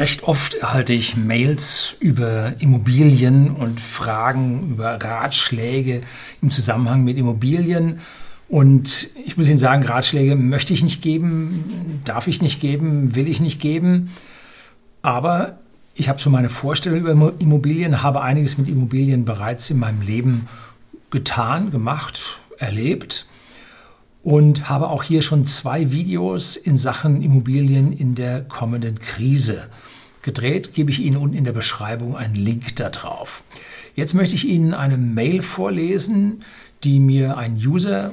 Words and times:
Recht 0.00 0.22
oft 0.22 0.54
erhalte 0.54 0.94
ich 0.94 1.18
Mails 1.18 1.94
über 2.00 2.54
Immobilien 2.58 3.50
und 3.50 3.78
Fragen 3.78 4.70
über 4.70 4.94
Ratschläge 4.94 6.00
im 6.40 6.50
Zusammenhang 6.50 7.04
mit 7.04 7.18
Immobilien. 7.18 8.00
Und 8.48 9.10
ich 9.26 9.36
muss 9.36 9.46
Ihnen 9.46 9.58
sagen, 9.58 9.82
Ratschläge 9.82 10.36
möchte 10.36 10.72
ich 10.72 10.82
nicht 10.82 11.02
geben, 11.02 12.00
darf 12.06 12.28
ich 12.28 12.40
nicht 12.40 12.62
geben, 12.62 13.14
will 13.14 13.28
ich 13.28 13.42
nicht 13.42 13.60
geben. 13.60 14.08
Aber 15.02 15.58
ich 15.94 16.08
habe 16.08 16.18
so 16.18 16.30
meine 16.30 16.48
Vorstellung 16.48 17.00
über 17.00 17.34
Immobilien, 17.38 18.02
habe 18.02 18.22
einiges 18.22 18.56
mit 18.56 18.70
Immobilien 18.70 19.26
bereits 19.26 19.68
in 19.68 19.78
meinem 19.78 20.00
Leben 20.00 20.48
getan, 21.10 21.70
gemacht, 21.70 22.40
erlebt 22.56 23.26
und 24.22 24.70
habe 24.70 24.88
auch 24.88 25.02
hier 25.02 25.20
schon 25.20 25.44
zwei 25.44 25.90
Videos 25.90 26.56
in 26.56 26.78
Sachen 26.78 27.20
Immobilien 27.20 27.92
in 27.92 28.14
der 28.14 28.44
kommenden 28.44 28.98
Krise 28.98 29.68
gedreht, 30.22 30.74
gebe 30.74 30.90
ich 30.90 31.00
Ihnen 31.00 31.16
unten 31.16 31.36
in 31.36 31.44
der 31.44 31.52
Beschreibung 31.52 32.16
einen 32.16 32.34
Link 32.34 32.76
darauf. 32.76 33.42
Jetzt 33.94 34.14
möchte 34.14 34.34
ich 34.34 34.46
Ihnen 34.46 34.74
eine 34.74 34.96
Mail 34.96 35.42
vorlesen, 35.42 36.42
die 36.84 37.00
mir 37.00 37.36
ein 37.36 37.56
User 37.56 38.12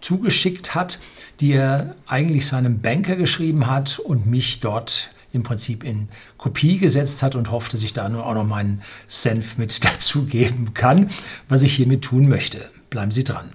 zugeschickt 0.00 0.74
hat, 0.74 1.00
die 1.40 1.52
er 1.52 1.94
eigentlich 2.06 2.46
seinem 2.46 2.80
Banker 2.80 3.16
geschrieben 3.16 3.66
hat 3.66 3.98
und 3.98 4.26
mich 4.26 4.60
dort 4.60 5.10
im 5.32 5.42
Prinzip 5.42 5.84
in 5.84 6.08
Kopie 6.38 6.78
gesetzt 6.78 7.22
hat 7.22 7.34
und 7.34 7.50
hofft, 7.50 7.74
dass 7.74 7.82
ich 7.82 7.92
da 7.92 8.08
nur 8.08 8.26
auch 8.26 8.34
noch 8.34 8.46
meinen 8.46 8.82
Senf 9.08 9.58
mit 9.58 9.84
dazugeben 9.84 10.74
kann, 10.74 11.10
was 11.48 11.62
ich 11.62 11.74
hiermit 11.74 12.02
tun 12.02 12.28
möchte. 12.28 12.70
Bleiben 12.90 13.10
Sie 13.10 13.24
dran. 13.24 13.52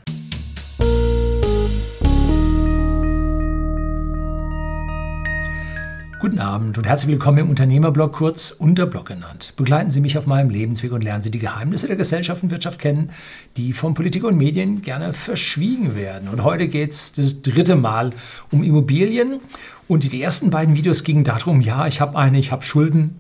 Guten 6.22 6.38
Abend 6.38 6.78
und 6.78 6.86
herzlich 6.86 7.10
willkommen 7.10 7.40
im 7.40 7.50
Unternehmerblog, 7.50 8.14
kurz 8.14 8.52
Unterblog 8.52 9.08
genannt. 9.08 9.54
Begleiten 9.58 9.90
Sie 9.90 10.02
mich 10.02 10.20
auf 10.20 10.28
meinem 10.28 10.52
Lebensweg 10.52 10.92
und 10.92 11.04
lernen 11.04 11.24
Sie 11.24 11.32
die 11.32 11.40
Geheimnisse 11.40 11.88
der 11.88 11.96
Gesellschaft 11.96 12.44
und 12.44 12.52
Wirtschaft 12.52 12.78
kennen, 12.78 13.10
die 13.58 13.74
von 13.74 13.96
Politik 13.96 14.24
und 14.24 14.38
Medien 14.38 14.82
gerne 14.82 15.14
verschwiegen 15.14 15.96
werden. 15.96 16.30
Und 16.30 16.44
heute 16.44 16.68
geht 16.68 16.92
es 16.92 17.14
das 17.14 17.42
dritte 17.42 17.76
Mal 17.76 18.12
um 18.52 18.62
Immobilien. 18.62 19.40
Und 19.88 20.12
die 20.12 20.22
ersten 20.22 20.52
beiden 20.52 20.76
Videos 20.76 21.04
gingen 21.04 21.24
darum, 21.24 21.60
ja, 21.60 21.88
ich 21.88 22.02
habe 22.02 22.16
eine, 22.16 22.38
ich 22.38 22.52
habe 22.52 22.62
Schulden. 22.62 23.20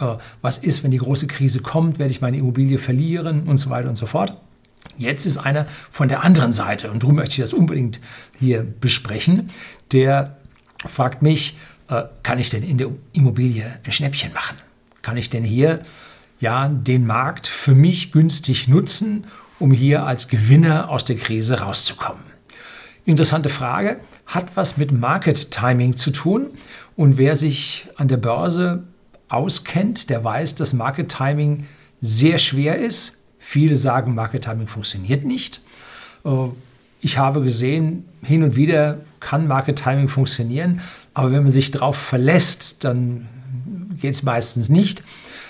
Äh, 0.00 0.16
was 0.40 0.56
ist, 0.56 0.82
wenn 0.82 0.90
die 0.90 0.96
große 0.96 1.26
Krise 1.26 1.60
kommt? 1.60 1.98
Werde 1.98 2.12
ich 2.12 2.22
meine 2.22 2.38
Immobilie 2.38 2.78
verlieren 2.78 3.42
und 3.42 3.58
so 3.58 3.68
weiter 3.68 3.90
und 3.90 3.96
so 3.96 4.06
fort. 4.06 4.34
Jetzt 4.96 5.26
ist 5.26 5.36
einer 5.36 5.66
von 5.90 6.08
der 6.08 6.24
anderen 6.24 6.52
Seite 6.52 6.90
und 6.90 7.02
darum 7.02 7.16
möchte 7.16 7.32
ich 7.32 7.40
das 7.40 7.52
unbedingt 7.52 8.00
hier 8.38 8.62
besprechen. 8.62 9.50
Der 9.92 10.38
fragt 10.86 11.20
mich, 11.20 11.58
kann 12.22 12.38
ich 12.38 12.50
denn 12.50 12.62
in 12.62 12.78
der 12.78 12.90
Immobilie 13.12 13.64
ein 13.84 13.92
Schnäppchen 13.92 14.32
machen? 14.32 14.56
Kann 15.02 15.16
ich 15.16 15.30
denn 15.30 15.44
hier 15.44 15.80
ja 16.40 16.68
den 16.68 17.06
Markt 17.06 17.46
für 17.46 17.74
mich 17.74 18.12
günstig 18.12 18.68
nutzen, 18.68 19.26
um 19.58 19.72
hier 19.72 20.04
als 20.04 20.28
Gewinner 20.28 20.90
aus 20.90 21.04
der 21.04 21.16
Krise 21.16 21.60
rauszukommen? 21.60 22.22
Interessante 23.04 23.48
Frage, 23.48 24.00
hat 24.26 24.56
was 24.56 24.76
mit 24.76 24.92
Market 24.92 25.50
Timing 25.50 25.96
zu 25.96 26.10
tun 26.10 26.48
und 26.96 27.16
wer 27.16 27.36
sich 27.36 27.88
an 27.96 28.08
der 28.08 28.18
Börse 28.18 28.84
auskennt, 29.30 30.10
der 30.10 30.22
weiß, 30.22 30.56
dass 30.56 30.74
Market 30.74 31.08
Timing 31.08 31.66
sehr 32.00 32.38
schwer 32.38 32.78
ist. 32.78 33.18
Viele 33.38 33.76
sagen, 33.76 34.14
Market 34.14 34.44
Timing 34.44 34.68
funktioniert 34.68 35.24
nicht. 35.24 35.62
Äh, 36.24 36.48
ich 37.00 37.16
habe 37.16 37.42
gesehen, 37.42 38.04
hin 38.22 38.42
und 38.42 38.56
wieder 38.56 38.98
kann 39.20 39.46
Market 39.46 39.82
Timing 39.82 40.08
funktionieren, 40.08 40.80
aber 41.18 41.32
wenn 41.32 41.42
man 41.42 41.50
sich 41.50 41.72
darauf 41.72 41.96
verlässt, 41.96 42.84
dann 42.84 43.26
geht 44.00 44.14
es 44.14 44.22
meistens 44.22 44.68
nicht. 44.68 45.02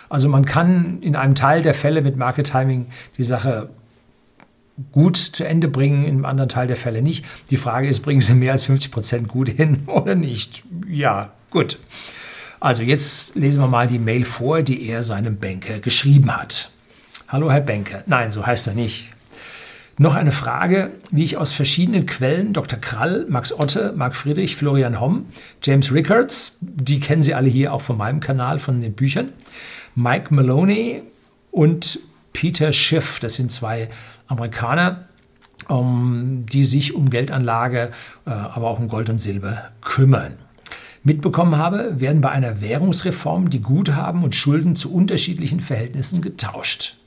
Also 0.09 0.27
man 0.27 0.47
kann 0.47 1.03
in 1.03 1.15
einem 1.15 1.35
Teil 1.35 1.61
der 1.61 1.75
Fälle 1.75 2.01
mit 2.01 2.17
Market 2.17 2.47
Timing 2.47 2.87
die 3.19 3.23
Sache 3.23 3.69
gut 4.93 5.19
zu 5.19 5.45
Ende 5.45 5.69
bringen, 5.69 6.07
im 6.07 6.25
anderen 6.25 6.49
Teil 6.49 6.69
der 6.69 6.79
Fälle 6.79 7.03
nicht. 7.03 7.27
Die 7.51 7.59
Frage 7.59 7.87
ist, 7.87 8.01
bringen 8.01 8.23
Sie 8.23 8.33
mehr 8.33 8.53
als 8.53 8.65
50 8.65 8.91
Prozent 8.91 9.29
gut 9.29 9.51
hin 9.51 9.83
oder 9.87 10.15
nicht? 10.15 10.63
Ja, 10.89 11.33
gut. 11.51 11.79
Also 12.61 12.83
jetzt 12.83 13.37
lesen 13.37 13.61
wir 13.61 13.69
mal 13.69 13.89
die 13.89 13.99
Mail 13.99 14.25
vor, 14.25 14.63
die 14.63 14.89
er 14.89 15.03
seinem 15.03 15.37
Banker 15.37 15.81
geschrieben 15.81 16.35
hat. 16.35 16.71
Hallo 17.29 17.53
Herr 17.53 17.61
Banker. 17.61 18.05
Nein, 18.07 18.33
so 18.33 18.47
heißt 18.47 18.69
er 18.69 18.75
nicht. 18.75 19.11
Noch 20.01 20.15
eine 20.15 20.31
Frage, 20.31 20.93
wie 21.11 21.25
ich 21.25 21.37
aus 21.39 21.53
verschiedenen 21.53 22.07
Quellen, 22.07 22.53
Dr. 22.53 22.79
Krall, 22.79 23.27
Max 23.29 23.53
Otte, 23.53 23.93
Marc 23.97 24.15
Friedrich, 24.15 24.55
Florian 24.55 25.01
Homm, 25.01 25.27
James 25.61 25.93
Rickards, 25.93 26.57
die 26.61 27.01
kennen 27.01 27.25
Sie 27.25 27.35
alle 27.35 27.49
hier 27.49 27.73
auch 27.73 27.81
von 27.81 27.97
meinem 27.97 28.21
Kanal, 28.21 28.61
von 28.61 28.81
den 28.81 28.93
Büchern, 28.93 29.33
Mike 29.97 30.33
Maloney 30.33 31.03
und 31.51 31.99
Peter 32.33 32.73
Schiff, 32.73 33.19
das 33.19 33.35
sind 33.35 33.51
zwei 33.51 33.89
Amerikaner, 34.29 35.09
um, 35.67 36.47
die 36.47 36.63
sich 36.63 36.95
um 36.95 37.11
Geldanlage, 37.11 37.91
äh, 38.25 38.31
aber 38.31 38.69
auch 38.69 38.79
um 38.79 38.87
Gold 38.87 39.11
und 39.11 39.19
Silber 39.19 39.73
kümmern. 39.81 40.35
Mitbekommen 41.03 41.57
habe, 41.57 42.01
werden 42.01 42.21
bei 42.21 42.31
einer 42.31 42.61
Währungsreform 42.61 43.51
die 43.51 43.63
Guthaben 43.63 44.23
und 44.23 44.37
Schulden 44.37 44.77
zu 44.77 44.95
unterschiedlichen 44.95 45.59
Verhältnissen 45.59 46.23
getauscht. 46.23 46.99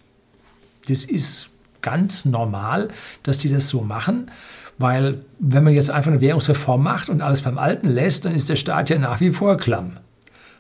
Das 0.90 1.06
ist 1.06 1.51
ganz 1.82 2.26
normal, 2.26 2.90
dass 3.24 3.40
die 3.40 3.50
das 3.50 3.70
so 3.70 3.82
machen. 3.82 4.32
Weil 4.78 5.20
wenn 5.40 5.64
man 5.64 5.74
jetzt 5.74 5.92
einfach 5.92 6.12
eine 6.12 6.22
Währungsreform 6.22 6.82
macht 6.82 7.10
und 7.10 7.22
alles 7.22 7.42
beim 7.42 7.58
Alten 7.58 7.90
lässt, 7.90 8.26
dann 8.26 8.34
ist 8.34 8.50
der 8.50 8.56
Staat 8.56 8.90
ja 8.90 8.98
nach 8.98 9.20
wie 9.20 9.32
vor 9.32 9.58
klamm. 9.58 9.98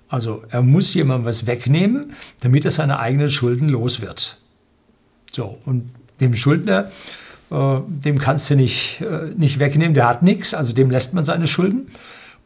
Also 0.09 0.43
er 0.49 0.61
muss 0.61 0.93
jemandem 0.93 1.25
was 1.25 1.47
wegnehmen, 1.47 2.11
damit 2.41 2.65
er 2.65 2.71
seine 2.71 2.99
eigenen 2.99 3.31
Schulden 3.31 3.69
los 3.69 4.01
wird. 4.01 4.37
So, 5.31 5.57
und 5.65 5.89
dem 6.19 6.35
Schuldner, 6.35 6.91
äh, 7.49 7.77
dem 7.87 8.19
kannst 8.19 8.49
du 8.49 8.55
nicht, 8.55 9.01
äh, 9.01 9.31
nicht 9.35 9.59
wegnehmen, 9.59 9.93
der 9.93 10.07
hat 10.07 10.21
nichts, 10.21 10.53
also 10.53 10.73
dem 10.73 10.91
lässt 10.91 11.13
man 11.13 11.23
seine 11.23 11.47
Schulden. 11.47 11.91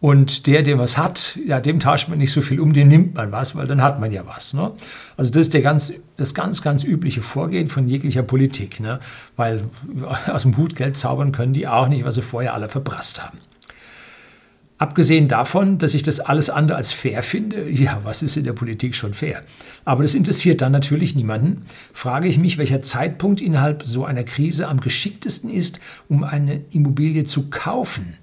Und 0.05 0.45
der, 0.45 0.61
der 0.61 0.77
was 0.77 0.99
hat, 0.99 1.35
ja, 1.47 1.59
dem 1.59 1.79
tauscht 1.79 2.09
man 2.09 2.19
nicht 2.19 2.31
so 2.31 2.41
viel 2.41 2.59
um, 2.59 2.73
dem 2.73 2.89
nimmt 2.89 3.15
man 3.15 3.31
was, 3.31 3.55
weil 3.55 3.65
dann 3.65 3.81
hat 3.81 3.99
man 3.99 4.11
ja 4.11 4.21
was. 4.27 4.53
Ne? 4.53 4.71
Also 5.17 5.31
das 5.31 5.41
ist 5.41 5.55
der 5.55 5.63
ganz, 5.63 5.93
das 6.15 6.35
ganz, 6.35 6.61
ganz 6.61 6.83
übliche 6.83 7.23
Vorgehen 7.23 7.69
von 7.69 7.87
jeglicher 7.87 8.21
Politik. 8.21 8.79
Ne? 8.79 8.99
Weil 9.35 9.63
aus 10.27 10.43
dem 10.43 10.57
Hut 10.57 10.75
Geld 10.75 10.95
zaubern 10.95 11.31
können 11.31 11.53
die 11.53 11.67
auch 11.67 11.87
nicht, 11.87 12.05
was 12.05 12.13
sie 12.13 12.21
vorher 12.21 12.53
alle 12.53 12.69
verprasst 12.69 13.23
haben. 13.23 13.39
Abgesehen 14.77 15.27
davon, 15.27 15.79
dass 15.79 15.95
ich 15.95 16.03
das 16.03 16.19
alles 16.19 16.51
andere 16.51 16.77
als 16.77 16.91
fair 16.91 17.23
finde, 17.23 17.67
ja, 17.67 18.01
was 18.03 18.21
ist 18.21 18.37
in 18.37 18.43
der 18.43 18.53
Politik 18.53 18.93
schon 18.93 19.15
fair? 19.15 19.41
Aber 19.85 20.03
das 20.03 20.13
interessiert 20.13 20.61
dann 20.61 20.71
natürlich 20.71 21.15
niemanden. 21.15 21.65
Frage 21.93 22.27
ich 22.27 22.37
mich, 22.37 22.59
welcher 22.59 22.83
Zeitpunkt 22.83 23.41
innerhalb 23.41 23.81
so 23.81 24.05
einer 24.05 24.23
Krise 24.23 24.67
am 24.67 24.81
geschicktesten 24.81 25.49
ist, 25.49 25.79
um 26.09 26.23
eine 26.23 26.61
Immobilie 26.69 27.23
zu 27.23 27.49
kaufen 27.49 28.17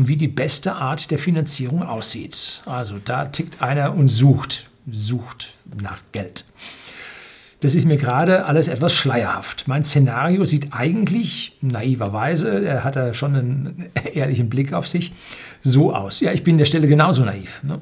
und 0.00 0.08
wie 0.08 0.16
die 0.16 0.28
beste 0.28 0.76
Art 0.76 1.10
der 1.10 1.18
Finanzierung 1.18 1.82
aussieht. 1.82 2.62
Also 2.64 2.96
da 3.04 3.26
tickt 3.26 3.60
einer 3.60 3.94
und 3.94 4.08
sucht, 4.08 4.70
sucht 4.90 5.52
nach 5.82 6.00
Geld. 6.12 6.46
Das 7.60 7.74
ist 7.74 7.84
mir 7.84 7.98
gerade 7.98 8.46
alles 8.46 8.68
etwas 8.68 8.94
schleierhaft. 8.94 9.68
Mein 9.68 9.84
Szenario 9.84 10.46
sieht 10.46 10.68
eigentlich 10.70 11.58
naiverweise, 11.60 12.64
er 12.64 12.82
hat 12.82 12.96
da 12.96 13.12
schon 13.12 13.36
einen 13.36 13.90
ehrlichen 14.14 14.48
Blick 14.48 14.72
auf 14.72 14.88
sich, 14.88 15.12
so 15.60 15.94
aus. 15.94 16.20
Ja, 16.20 16.32
ich 16.32 16.44
bin 16.44 16.56
der 16.56 16.64
Stelle 16.64 16.88
genauso 16.88 17.22
naiv. 17.22 17.62
Ne? 17.62 17.78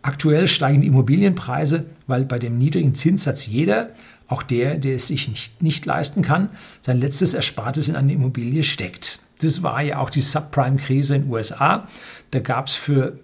Aktuell 0.00 0.48
steigen 0.48 0.80
die 0.80 0.86
Immobilienpreise, 0.86 1.84
weil 2.06 2.24
bei 2.24 2.38
dem 2.38 2.56
niedrigen 2.56 2.94
Zinssatz 2.94 3.46
jeder, 3.46 3.90
auch 4.26 4.42
der, 4.42 4.78
der 4.78 4.96
es 4.96 5.08
sich 5.08 5.28
nicht, 5.28 5.60
nicht 5.60 5.84
leisten 5.84 6.22
kann, 6.22 6.48
sein 6.80 6.98
letztes 6.98 7.34
Erspartes 7.34 7.88
in 7.88 7.96
eine 7.96 8.14
Immobilie 8.14 8.62
steckt. 8.62 9.20
Das 9.42 9.62
war 9.62 9.82
ja 9.82 9.98
auch 9.98 10.10
die 10.10 10.20
Subprime-Krise 10.20 11.16
in 11.16 11.22
den 11.22 11.30
USA. 11.30 11.86
Da 12.30 12.40
gab 12.40 12.68
es 12.68 12.74
für 12.74 13.18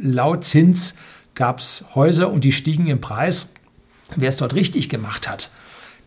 laut 0.00 0.44
Zins 0.44 0.96
gab's 1.34 1.84
Häuser 1.94 2.30
und 2.30 2.44
die 2.44 2.52
stiegen 2.52 2.86
im 2.86 3.00
Preis. 3.00 3.54
Wer 4.16 4.28
es 4.28 4.36
dort 4.36 4.54
richtig 4.54 4.88
gemacht 4.88 5.28
hat, 5.28 5.50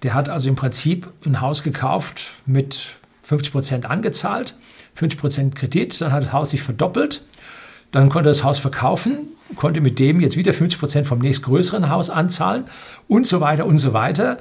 der 0.04 0.14
hat 0.14 0.30
also 0.30 0.50
im 0.50 0.56
Prinzip 0.56 1.10
ein 1.26 1.42
Haus 1.42 1.64
gekauft 1.64 2.34
mit 2.46 2.90
50 3.24 3.52
Prozent 3.52 3.86
angezahlt, 3.86 4.56
50 4.96 5.20
Prozent 5.20 5.56
Kredit, 5.56 6.00
dann 6.02 6.12
hat 6.12 6.24
das 6.24 6.34
Haus 6.34 6.50
sich 6.50 6.62
verdoppelt. 6.62 7.24
Dann 7.92 8.10
konnte 8.10 8.30
er 8.30 8.32
das 8.32 8.44
Haus 8.44 8.60
verkaufen, 8.60 9.28
konnte 9.56 9.80
mit 9.80 10.00
dem 10.00 10.20
jetzt 10.20 10.36
wieder 10.36 10.54
50 10.54 10.80
Prozent 10.80 11.08
vom 11.08 11.20
nächstgrößeren 11.20 11.90
Haus 11.90 12.10
anzahlen 12.10 12.66
und 13.08 13.28
so 13.28 13.40
weiter 13.40 13.66
und 13.66 13.78
so 13.78 13.94
weiter. 13.94 14.40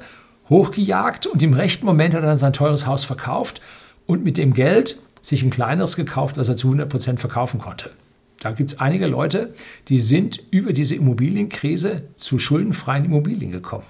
Hochgejagt 0.49 1.27
und 1.27 1.41
im 1.41 1.53
rechten 1.53 1.85
Moment 1.85 2.13
hat 2.13 2.23
er 2.23 2.27
dann 2.27 2.37
sein 2.37 2.51
teures 2.51 2.85
Haus 2.85 3.05
verkauft 3.05 3.61
und 4.05 4.23
mit 4.23 4.37
dem 4.37 4.53
Geld 4.53 4.99
sich 5.23 5.41
ein 5.41 5.49
kleineres 5.49 5.95
gekauft, 5.95 6.37
was 6.37 6.49
er 6.49 6.57
zu 6.57 6.67
100 6.67 6.87
Prozent 6.87 7.19
verkaufen 7.19 7.59
konnte. 7.59 7.89
Da 8.39 8.51
gibt 8.51 8.73
es 8.73 8.79
einige 8.79 9.07
Leute, 9.07 9.55
die 9.87 9.99
sind 9.99 10.39
über 10.51 10.73
diese 10.73 10.95
Immobilienkrise 10.95 12.03
zu 12.17 12.37
schuldenfreien 12.37 13.05
Immobilien 13.05 13.51
gekommen. 13.51 13.85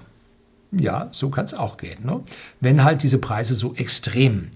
Ja, 0.72 1.08
so 1.10 1.28
kann 1.28 1.44
es 1.44 1.52
auch 1.52 1.76
gehen. 1.76 2.06
Ne? 2.06 2.20
Wenn 2.60 2.82
halt 2.82 3.02
diese 3.02 3.18
Preise 3.18 3.54
so 3.54 3.74
extrem 3.74 4.48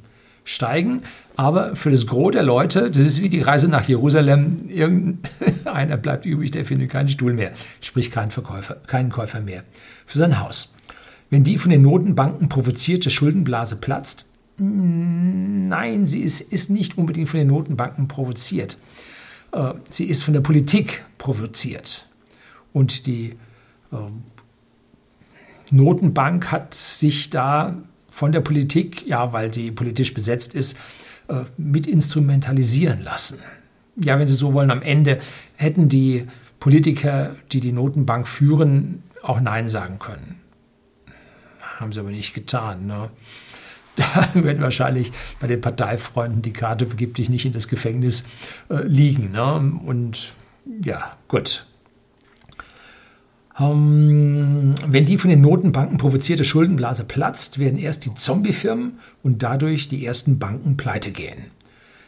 steigen. 0.49 1.03
Aber 1.37 1.77
für 1.77 1.91
das 1.91 2.07
Gros 2.07 2.33
der 2.33 2.43
Leute, 2.43 2.91
das 2.91 3.05
ist 3.05 3.23
wie 3.23 3.29
die 3.29 3.43
Reise 3.43 3.69
nach 3.69 3.87
Jerusalem, 3.87 4.57
irgendeiner 4.69 5.97
bleibt 5.99 6.27
übrig, 6.27 6.51
der 6.51 6.65
findet 6.65 6.91
keinen 6.91 7.09
Stuhl 7.09 7.35
mehr, 7.35 7.53
sprich 7.81 8.11
keinen 8.11 8.31
Verkäufer, 8.31 8.77
keinen 8.87 9.11
Käufer 9.11 9.41
mehr 9.41 9.63
für 10.07 10.19
sein 10.19 10.41
Haus. 10.41 10.75
Wenn 11.31 11.45
die 11.45 11.59
von 11.59 11.71
den 11.71 11.83
Notenbanken 11.83 12.49
provozierte 12.49 13.11
Schuldenblase 13.11 13.77
platzt, 13.77 14.33
nein, 14.59 16.07
sie 16.07 16.21
ist, 16.21 16.41
ist 16.41 16.71
nicht 16.71 16.99
unbedingt 16.99 17.29
von 17.29 17.39
den 17.39 17.49
Notenbanken 17.49 18.09
provoziert. 18.09 18.79
Äh, 19.53 19.75
sie 19.89 20.05
ist 20.05 20.23
von 20.23 20.35
der 20.35 20.41
Politik 20.41 21.05
provoziert. 21.19 22.09
Und 22.73 23.07
die 23.07 23.37
ähm, 23.93 24.23
Notenbank 25.71 26.51
hat 26.51 26.75
sich 26.75 27.31
da 27.31 27.77
von 28.11 28.33
der 28.33 28.41
Politik, 28.41 29.07
ja, 29.07 29.33
weil 29.33 29.53
sie 29.53 29.71
politisch 29.71 30.15
besetzt 30.15 30.55
ist, 30.55 30.77
äh, 31.29 31.45
mit 31.57 31.87
instrumentalisieren 31.87 33.03
lassen. 33.03 33.41
Ja, 33.97 34.19
wenn 34.19 34.27
Sie 34.27 34.35
so 34.35 34.55
wollen, 34.55 34.71
am 34.71 34.83
Ende 34.83 35.19
hätten 35.57 35.89
die 35.89 36.27
Politiker, 36.61 37.35
die 37.53 37.61
die 37.61 37.73
Notenbank 37.73 38.29
führen, 38.29 39.03
auch 39.23 39.41
Nein 39.41 39.69
sagen 39.69 39.99
können. 39.99 40.41
Haben 41.61 41.93
sie 41.93 42.01
aber 42.01 42.11
nicht 42.11 42.35
getan. 42.35 42.87
Ne? 42.87 43.11
Da 44.15 44.29
wird 44.35 44.61
wahrscheinlich 44.61 45.11
bei 45.41 45.47
den 45.47 45.61
Parteifreunden 45.61 46.43
die 46.43 46.53
Karte 46.53 46.87
begib 46.87 47.15
dich 47.15 47.31
nicht 47.31 47.47
in 47.47 47.53
das 47.53 47.67
Gefängnis 47.69 48.25
äh, 48.71 48.83
liegen. 48.85 49.33
Ne? 49.33 49.73
Und 49.85 50.35
ja, 50.85 51.17
gut. 51.27 51.67
Ähm, 53.59 54.75
wenn 54.87 55.05
die 55.05 55.19
von 55.19 55.31
den 55.31 55.41
Notenbanken 55.41 55.99
provozierte 55.99 56.45
Schuldenblase 56.45 57.05
platzt, 57.05 57.59
werden 57.59 57.79
erst 57.79 58.05
die 58.05 58.15
Zombiefirmen 58.15 59.01
und 59.25 59.43
dadurch 59.43 59.89
die 59.89 60.07
ersten 60.07 60.39
Banken 60.39 60.77
pleite 60.77 61.11
gehen. 61.11 61.47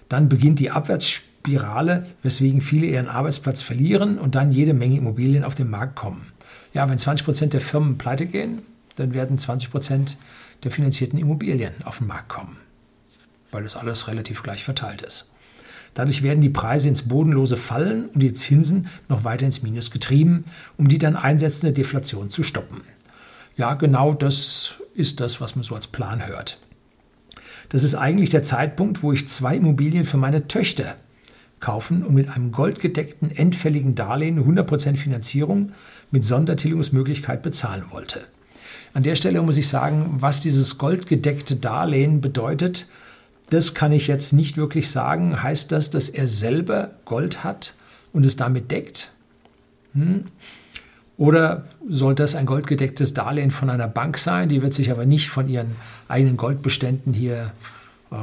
Dann 0.09 0.29
beginnt 0.29 0.61
die 0.61 0.71
Abwärtsspirale, 0.71 2.05
weswegen 2.23 2.61
viele 2.61 2.87
ihren 2.87 3.09
Arbeitsplatz 3.09 3.63
verlieren 3.63 4.19
und 4.19 4.37
dann 4.37 4.53
jede 4.53 4.75
Menge 4.75 4.97
Immobilien 4.97 5.43
auf 5.43 5.57
den 5.57 5.71
Markt 5.71 5.97
kommen. 5.97 6.33
Ja, 6.73 6.89
wenn 6.89 6.99
20 6.99 7.25
Prozent 7.25 7.53
der 7.53 7.61
Firmen 7.61 7.99
pleite 7.99 8.27
gehen, 8.27 8.63
dann 8.95 9.13
werden 9.13 9.39
20 9.39 9.71
Prozent 9.71 10.19
der 10.65 10.71
finanzierten 10.71 11.19
Immobilien 11.19 11.75
auf 11.85 11.99
den 11.99 12.07
Markt 12.07 12.29
kommen, 12.29 12.57
weil 13.51 13.63
das 13.63 13.77
alles 13.77 14.09
relativ 14.09 14.43
gleich 14.43 14.65
verteilt 14.65 15.03
ist. 15.03 15.31
Dadurch 15.95 16.23
werden 16.23 16.41
die 16.41 16.51
Preise 16.51 16.89
ins 16.89 17.03
Bodenlose 17.03 17.57
fallen 17.57 18.07
und 18.07 18.21
die 18.21 18.33
Zinsen 18.33 18.89
noch 19.09 19.25
weiter 19.25 19.47
ins 19.47 19.63
Minus 19.63 19.91
getrieben, 19.91 20.45
um 20.77 20.89
die 20.89 20.99
dann 20.99 21.17
einsetzende 21.17 21.73
Deflation 21.73 22.31
zu 22.31 22.43
stoppen. 22.43 22.83
Ja, 23.57 23.75
genau 23.75 24.15
das 24.15 24.81
ist 24.95 25.21
das, 25.21 25.41
was 25.41 25.57
man 25.57 25.65
so 25.65 25.75
als 25.75 25.89
Plan 25.89 26.27
hört. 26.27 26.59
Das 27.71 27.85
ist 27.85 27.95
eigentlich 27.95 28.31
der 28.31 28.43
Zeitpunkt, 28.43 29.03
wo 29.03 29.13
ich 29.13 29.29
zwei 29.29 29.57
Immobilien 29.57 30.05
für 30.05 30.17
meine 30.17 30.49
Töchter 30.49 30.97
kaufen 31.61 32.05
und 32.05 32.15
mit 32.15 32.29
einem 32.29 32.53
goldgedeckten, 32.53 33.31
endfälligen 33.31 33.95
Darlehen 33.95 34.43
100% 34.43 34.97
Finanzierung 34.97 35.73
mit 36.11 36.25
Sondertilgungsmöglichkeit 36.25 37.43
bezahlen 37.43 37.85
wollte. 37.91 38.21
An 38.93 39.03
der 39.03 39.15
Stelle 39.15 39.43
muss 39.43 39.57
ich 39.57 39.69
sagen, 39.69 40.17
was 40.19 40.41
dieses 40.41 40.79
goldgedeckte 40.79 41.57
Darlehen 41.57 42.21
bedeutet, 42.21 42.87
das 43.51 43.75
kann 43.75 43.93
ich 43.93 44.07
jetzt 44.07 44.33
nicht 44.33 44.57
wirklich 44.57 44.91
sagen. 44.91 45.43
Heißt 45.43 45.73
das, 45.73 45.91
dass 45.91 46.09
er 46.09 46.27
selber 46.29 46.93
Gold 47.05 47.45
hat 47.45 47.75
und 48.13 48.25
es 48.25 48.37
damit 48.37 48.71
deckt? 48.71 49.13
Hm? 49.95 50.25
Oder 51.17 51.65
soll 51.87 52.15
das 52.15 52.35
ein 52.35 52.47
goldgedecktes 52.47 53.13
Darlehen 53.13 53.51
von 53.51 53.69
einer 53.69 53.89
Bank 53.89 54.19
sein? 54.19 54.49
Die 54.49 54.63
wird 54.63 54.73
sich 54.73 54.91
aber 54.91 55.05
nicht 55.05 55.29
von 55.29 55.49
ihren 55.49 55.77
eigenen 56.09 56.37
Goldbeständen 56.37 57.13
hier 57.13 57.53
äh, 58.11 58.15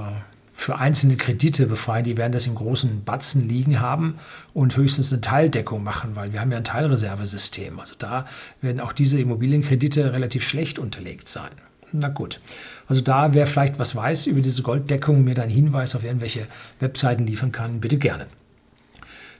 für 0.57 0.79
einzelne 0.79 1.17
Kredite 1.17 1.67
befreien. 1.67 2.03
Die 2.03 2.17
werden 2.17 2.31
das 2.31 2.47
in 2.47 2.55
großen 2.55 3.03
Batzen 3.03 3.47
liegen 3.47 3.79
haben 3.79 4.15
und 4.55 4.75
höchstens 4.75 5.13
eine 5.13 5.21
Teildeckung 5.21 5.83
machen, 5.83 6.15
weil 6.15 6.33
wir 6.33 6.41
haben 6.41 6.51
ja 6.51 6.57
ein 6.57 6.63
Teilreservesystem. 6.63 7.79
Also 7.79 7.93
da 7.97 8.25
werden 8.59 8.79
auch 8.79 8.91
diese 8.91 9.19
Immobilienkredite 9.19 10.13
relativ 10.13 10.45
schlecht 10.45 10.79
unterlegt 10.79 11.29
sein. 11.29 11.51
Na 11.91 12.09
gut. 12.09 12.41
Also 12.87 13.01
da, 13.01 13.35
wer 13.35 13.45
vielleicht 13.45 13.77
was 13.77 13.95
weiß 13.95 14.25
über 14.25 14.41
diese 14.41 14.63
Golddeckung, 14.63 15.23
mir 15.23 15.35
dann 15.35 15.47
Hinweis 15.47 15.95
auf 15.95 16.03
irgendwelche 16.03 16.47
Webseiten 16.79 17.27
liefern 17.27 17.51
kann, 17.51 17.79
bitte 17.79 17.99
gerne. 17.99 18.25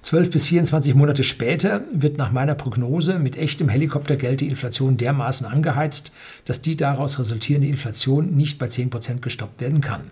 12 0.03 0.29
bis 0.29 0.45
24 0.45 0.93
Monate 0.93 1.23
später 1.23 1.81
wird 1.91 2.19
nach 2.19 2.31
meiner 2.31 2.53
Prognose 2.53 3.17
mit 3.17 3.37
echtem 3.37 3.69
Helikoptergeld 3.69 4.41
die 4.41 4.49
Inflation 4.49 4.97
dermaßen 4.97 5.47
angeheizt, 5.47 6.13
dass 6.45 6.61
die 6.61 6.77
daraus 6.77 7.17
resultierende 7.17 7.67
Inflation 7.67 8.35
nicht 8.35 8.59
bei 8.59 8.67
10% 8.67 9.19
gestoppt 9.21 9.59
werden 9.59 9.81
kann. 9.81 10.11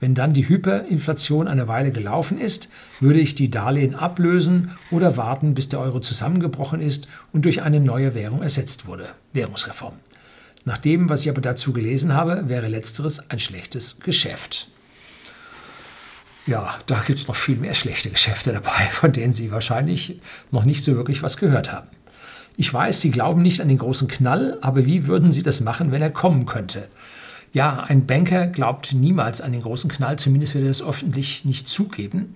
Wenn 0.00 0.14
dann 0.14 0.32
die 0.32 0.48
Hyperinflation 0.48 1.48
eine 1.48 1.66
Weile 1.66 1.90
gelaufen 1.90 2.38
ist, 2.38 2.68
würde 3.00 3.20
ich 3.20 3.34
die 3.34 3.50
Darlehen 3.50 3.94
ablösen 3.94 4.70
oder 4.90 5.16
warten, 5.16 5.54
bis 5.54 5.68
der 5.68 5.80
Euro 5.80 6.00
zusammengebrochen 6.00 6.80
ist 6.80 7.08
und 7.32 7.44
durch 7.44 7.62
eine 7.62 7.80
neue 7.80 8.14
Währung 8.14 8.42
ersetzt 8.42 8.86
wurde. 8.86 9.08
Währungsreform. 9.32 9.94
Nach 10.64 10.78
dem, 10.78 11.08
was 11.08 11.22
ich 11.22 11.30
aber 11.30 11.40
dazu 11.40 11.72
gelesen 11.72 12.12
habe, 12.12 12.48
wäre 12.48 12.68
letzteres 12.68 13.30
ein 13.30 13.38
schlechtes 13.38 14.00
Geschäft. 14.00 14.68
Ja, 16.46 16.78
da 16.86 17.00
gibt 17.00 17.18
es 17.18 17.28
noch 17.28 17.36
viel 17.36 17.56
mehr 17.56 17.74
schlechte 17.74 18.10
Geschäfte 18.10 18.52
dabei, 18.52 18.88
von 18.90 19.12
denen 19.12 19.32
Sie 19.32 19.50
wahrscheinlich 19.50 20.20
noch 20.50 20.64
nicht 20.64 20.84
so 20.84 20.94
wirklich 20.94 21.22
was 21.22 21.36
gehört 21.36 21.72
haben. 21.72 21.88
Ich 22.56 22.72
weiß, 22.72 23.00
Sie 23.00 23.10
glauben 23.10 23.42
nicht 23.42 23.60
an 23.60 23.68
den 23.68 23.78
großen 23.78 24.08
Knall, 24.08 24.58
aber 24.62 24.86
wie 24.86 25.06
würden 25.06 25.30
Sie 25.30 25.42
das 25.42 25.60
machen, 25.60 25.92
wenn 25.92 26.02
er 26.02 26.10
kommen 26.10 26.46
könnte? 26.46 26.88
Ja, 27.52 27.80
ein 27.80 28.06
Banker 28.06 28.46
glaubt 28.46 28.92
niemals 28.92 29.40
an 29.40 29.52
den 29.52 29.62
großen 29.62 29.90
Knall, 29.90 30.18
zumindest 30.18 30.54
wird 30.54 30.64
er 30.64 30.68
das 30.68 30.82
öffentlich 30.82 31.44
nicht 31.44 31.68
zugeben. 31.68 32.34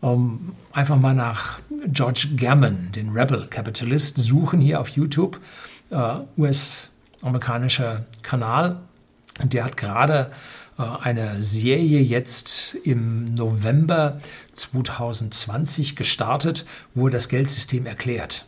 Um, 0.00 0.54
einfach 0.72 0.96
mal 0.96 1.14
nach 1.14 1.58
George 1.88 2.28
Gammon, 2.36 2.90
den 2.92 3.10
Rebel 3.10 3.46
Capitalist, 3.48 4.16
suchen 4.16 4.60
hier 4.60 4.80
auf 4.80 4.88
YouTube. 4.88 5.38
Uh, 5.90 6.24
US 6.36 6.90
amerikanischer 7.22 8.04
Kanal. 8.22 8.80
Und 9.40 9.52
der 9.52 9.64
hat 9.64 9.76
gerade 9.76 10.30
äh, 10.78 10.82
eine 10.82 11.42
Serie 11.42 12.00
jetzt 12.00 12.74
im 12.84 13.24
November 13.34 14.18
2020 14.54 15.96
gestartet, 15.96 16.66
wo 16.94 17.06
er 17.06 17.12
das 17.12 17.28
Geldsystem 17.28 17.86
erklärt. 17.86 18.46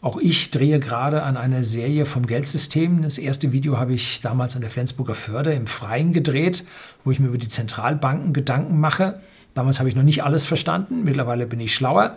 Auch 0.00 0.16
ich 0.18 0.50
drehe 0.50 0.78
gerade 0.78 1.24
an 1.24 1.36
einer 1.36 1.64
Serie 1.64 2.06
vom 2.06 2.26
Geldsystem. 2.26 3.02
Das 3.02 3.18
erste 3.18 3.52
Video 3.52 3.78
habe 3.78 3.94
ich 3.94 4.20
damals 4.20 4.54
an 4.54 4.60
der 4.60 4.70
Flensburger 4.70 5.16
Förder 5.16 5.54
im 5.54 5.66
Freien 5.66 6.12
gedreht, 6.12 6.64
wo 7.04 7.10
ich 7.10 7.18
mir 7.18 7.28
über 7.28 7.38
die 7.38 7.48
Zentralbanken 7.48 8.32
Gedanken 8.32 8.78
mache. 8.78 9.20
Damals 9.54 9.80
habe 9.80 9.88
ich 9.88 9.96
noch 9.96 10.04
nicht 10.04 10.22
alles 10.22 10.44
verstanden, 10.44 11.02
mittlerweile 11.02 11.46
bin 11.46 11.58
ich 11.58 11.74
schlauer. 11.74 12.16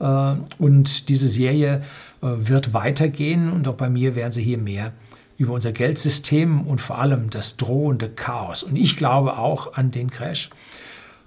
Äh, 0.00 0.34
und 0.58 1.10
diese 1.10 1.28
Serie 1.28 1.82
äh, 2.22 2.26
wird 2.38 2.72
weitergehen 2.72 3.52
und 3.52 3.68
auch 3.68 3.74
bei 3.74 3.90
mir 3.90 4.14
werden 4.14 4.32
Sie 4.32 4.42
hier 4.42 4.58
mehr 4.58 4.92
über 5.36 5.52
unser 5.52 5.72
Geldsystem 5.72 6.66
und 6.66 6.80
vor 6.80 6.98
allem 6.98 7.28
das 7.28 7.58
drohende 7.58 8.08
Chaos. 8.08 8.62
Und 8.62 8.76
ich 8.76 8.96
glaube 8.96 9.36
auch 9.36 9.74
an 9.74 9.90
den 9.90 10.10
Crash 10.10 10.48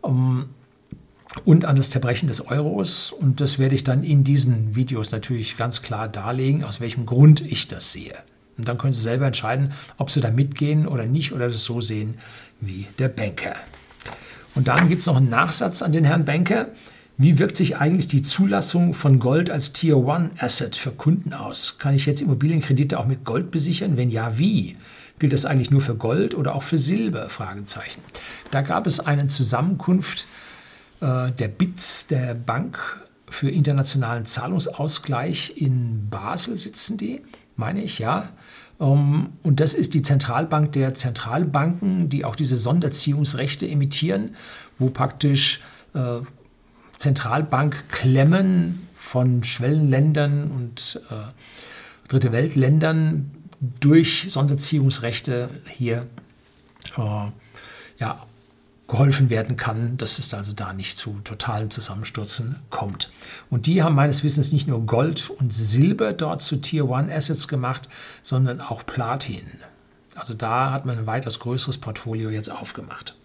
um, 0.01 0.46
und 1.45 1.65
an 1.65 1.75
das 1.75 1.89
Zerbrechen 1.89 2.27
des 2.27 2.47
Euros. 2.47 3.11
Und 3.11 3.39
das 3.41 3.59
werde 3.59 3.75
ich 3.75 3.83
dann 3.83 4.03
in 4.03 4.23
diesen 4.23 4.75
Videos 4.75 5.11
natürlich 5.11 5.57
ganz 5.57 5.81
klar 5.81 6.07
darlegen, 6.07 6.63
aus 6.63 6.79
welchem 6.79 7.05
Grund 7.05 7.41
ich 7.41 7.67
das 7.67 7.91
sehe. 7.91 8.13
Und 8.57 8.67
dann 8.67 8.77
können 8.77 8.93
Sie 8.93 9.01
selber 9.01 9.25
entscheiden, 9.25 9.73
ob 9.97 10.11
Sie 10.11 10.21
da 10.21 10.29
mitgehen 10.29 10.88
oder 10.88 11.05
nicht 11.05 11.33
oder 11.33 11.50
das 11.50 11.63
so 11.63 11.81
sehen 11.81 12.15
wie 12.59 12.88
der 13.00 13.07
Banker. 13.07 13.55
Und 14.55 14.67
dann 14.67 14.89
gibt 14.89 15.01
es 15.01 15.07
noch 15.07 15.15
einen 15.15 15.29
Nachsatz 15.29 15.81
an 15.81 15.91
den 15.91 16.03
Herrn 16.03 16.25
Banker. 16.25 16.67
Wie 17.17 17.39
wirkt 17.39 17.55
sich 17.55 17.77
eigentlich 17.77 18.07
die 18.07 18.21
Zulassung 18.21 18.93
von 18.93 19.19
Gold 19.19 19.50
als 19.50 19.73
Tier 19.73 19.97
One 19.97 20.31
Asset 20.38 20.75
für 20.75 20.91
Kunden 20.91 21.33
aus? 21.33 21.77
Kann 21.77 21.95
ich 21.95 22.05
jetzt 22.05 22.21
Immobilienkredite 22.21 23.00
auch 23.00 23.05
mit 23.05 23.23
Gold 23.23 23.51
besichern? 23.51 23.95
Wenn 23.95 24.09
ja, 24.09 24.38
wie? 24.38 24.75
Gilt 25.19 25.33
das 25.33 25.45
eigentlich 25.45 25.71
nur 25.71 25.81
für 25.81 25.95
Gold 25.95 26.35
oder 26.35 26.55
auch 26.55 26.63
für 26.63 26.77
Silber? 26.79 27.27
Da 28.50 28.61
gab 28.61 28.88
es 28.88 29.00
eine 29.00 29.27
Zusammenkunft 29.27 30.25
äh, 31.01 31.31
der 31.31 31.48
BITS, 31.48 32.08
der 32.08 32.36
Bank 32.36 33.01
für 33.29 33.50
internationalen 33.50 34.25
Zahlungsausgleich 34.25 35.53
in 35.58 36.10
Basel 36.10 36.58
sitzen 36.58 36.98
die, 36.98 37.22
meine 37.55 37.81
ich, 37.81 38.00
ja. 38.00 38.29
Ähm, 38.79 39.29
und 39.43 39.60
das 39.60 39.74
ist 39.74 39.93
die 39.93 40.01
Zentralbank 40.01 40.72
der 40.74 40.93
Zentralbanken, 40.93 42.10
die 42.10 42.25
auch 42.25 42.36
diese 42.36 42.58
Sonderziehungsrechte 42.58 43.67
emittieren, 43.67 44.36
wo 44.79 44.89
praktisch 44.89 45.62
äh, 45.93 46.20
Zentralbankklemmen 46.98 48.88
von 48.93 49.43
Schwellenländern 49.43 50.51
und 50.51 51.01
äh, 51.10 51.15
Dritte 52.08 52.34
Weltländern 52.34 53.31
durch 53.79 54.25
Sonderziehungsrechte 54.27 55.50
hier 55.70 56.05
äh, 56.98 57.01
ja, 58.00 58.25
geholfen 58.91 59.29
werden 59.29 59.55
kann, 59.55 59.95
dass 59.95 60.19
es 60.19 60.33
also 60.33 60.51
da 60.51 60.74
nicht 60.74 60.98
zu 60.98 61.21
totalen 61.24 61.71
Zusammenstürzen 61.71 62.57
kommt. 62.69 63.10
Und 63.50 63.65
die 63.65 63.81
haben 63.81 63.95
meines 63.95 64.21
Wissens 64.25 64.51
nicht 64.51 64.67
nur 64.67 64.86
Gold 64.86 65.29
und 65.29 65.53
Silber 65.53 66.12
dort 66.12 66.41
zu 66.41 66.57
Tier 66.57 66.89
One 66.89 67.12
Assets 67.12 67.48
gemacht, 67.48 67.88
sondern 68.21 68.60
auch 68.60 68.86
Platin. 68.86 69.45
Also 70.15 70.33
da 70.33 70.71
hat 70.71 70.86
man 70.86 70.98
ein 70.98 71.07
weitaus 71.07 71.39
größeres 71.39 71.77
Portfolio 71.77 72.29
jetzt 72.29 72.51
aufgemacht. 72.51 73.15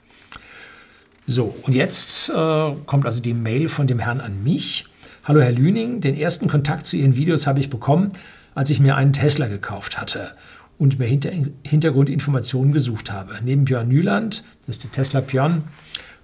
So, 1.26 1.56
und 1.62 1.72
jetzt 1.72 2.28
äh, 2.28 2.72
kommt 2.86 3.04
also 3.04 3.20
die 3.20 3.34
Mail 3.34 3.68
von 3.68 3.88
dem 3.88 3.98
Herrn 3.98 4.20
an 4.20 4.44
mich. 4.44 4.86
Hallo 5.24 5.40
Herr 5.40 5.50
Lüning, 5.50 6.00
den 6.00 6.16
ersten 6.16 6.46
Kontakt 6.46 6.86
zu 6.86 6.96
Ihren 6.96 7.16
Videos 7.16 7.48
habe 7.48 7.58
ich 7.58 7.70
bekommen, 7.70 8.12
als 8.54 8.70
ich 8.70 8.78
mir 8.78 8.94
einen 8.94 9.12
Tesla 9.12 9.48
gekauft 9.48 10.00
hatte 10.00 10.30
und 10.78 11.02
Hinter 11.02 11.30
Hintergrundinformationen 11.62 12.72
gesucht 12.72 13.10
habe. 13.10 13.38
Neben 13.44 13.64
Björn 13.64 13.88
Nyland, 13.88 14.44
das 14.66 14.76
ist 14.76 14.84
der 14.84 14.92
Tesla 14.92 15.20
Björn, 15.20 15.64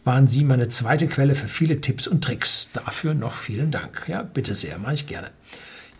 waren 0.04 0.26
Sie 0.26 0.44
meine 0.44 0.68
zweite 0.68 1.06
Quelle 1.06 1.34
für 1.34 1.48
viele 1.48 1.80
Tipps 1.80 2.06
und 2.06 2.24
Tricks. 2.24 2.70
Dafür 2.72 3.14
noch 3.14 3.34
vielen 3.34 3.70
Dank. 3.70 4.04
Ja, 4.08 4.22
bitte 4.22 4.54
sehr, 4.54 4.78
mache 4.78 4.94
ich 4.94 5.06
gerne. 5.06 5.28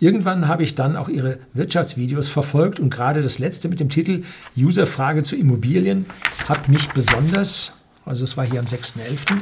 Irgendwann 0.00 0.49
habe 0.49 0.64
ich 0.64 0.75
dann 0.75 0.97
auch 0.97 1.09
Ihre 1.09 1.38
Wirtschaftsvideos 1.54 2.26
verfolgt 2.26 2.80
und 2.80 2.90
gerade 2.90 3.23
das 3.23 3.38
letzte 3.38 3.68
mit 3.68 3.78
dem 3.78 3.88
Titel 3.88 4.25
Userfrage 4.56 5.23
zu 5.23 5.37
Immobilien 5.37 6.06
hat 6.49 6.68
mich 6.68 6.88
besonders, 6.88 7.73
also 8.04 8.25
es 8.25 8.37
war 8.37 8.44
hier 8.44 8.59
am 8.59 8.66
6.11., 8.66 9.37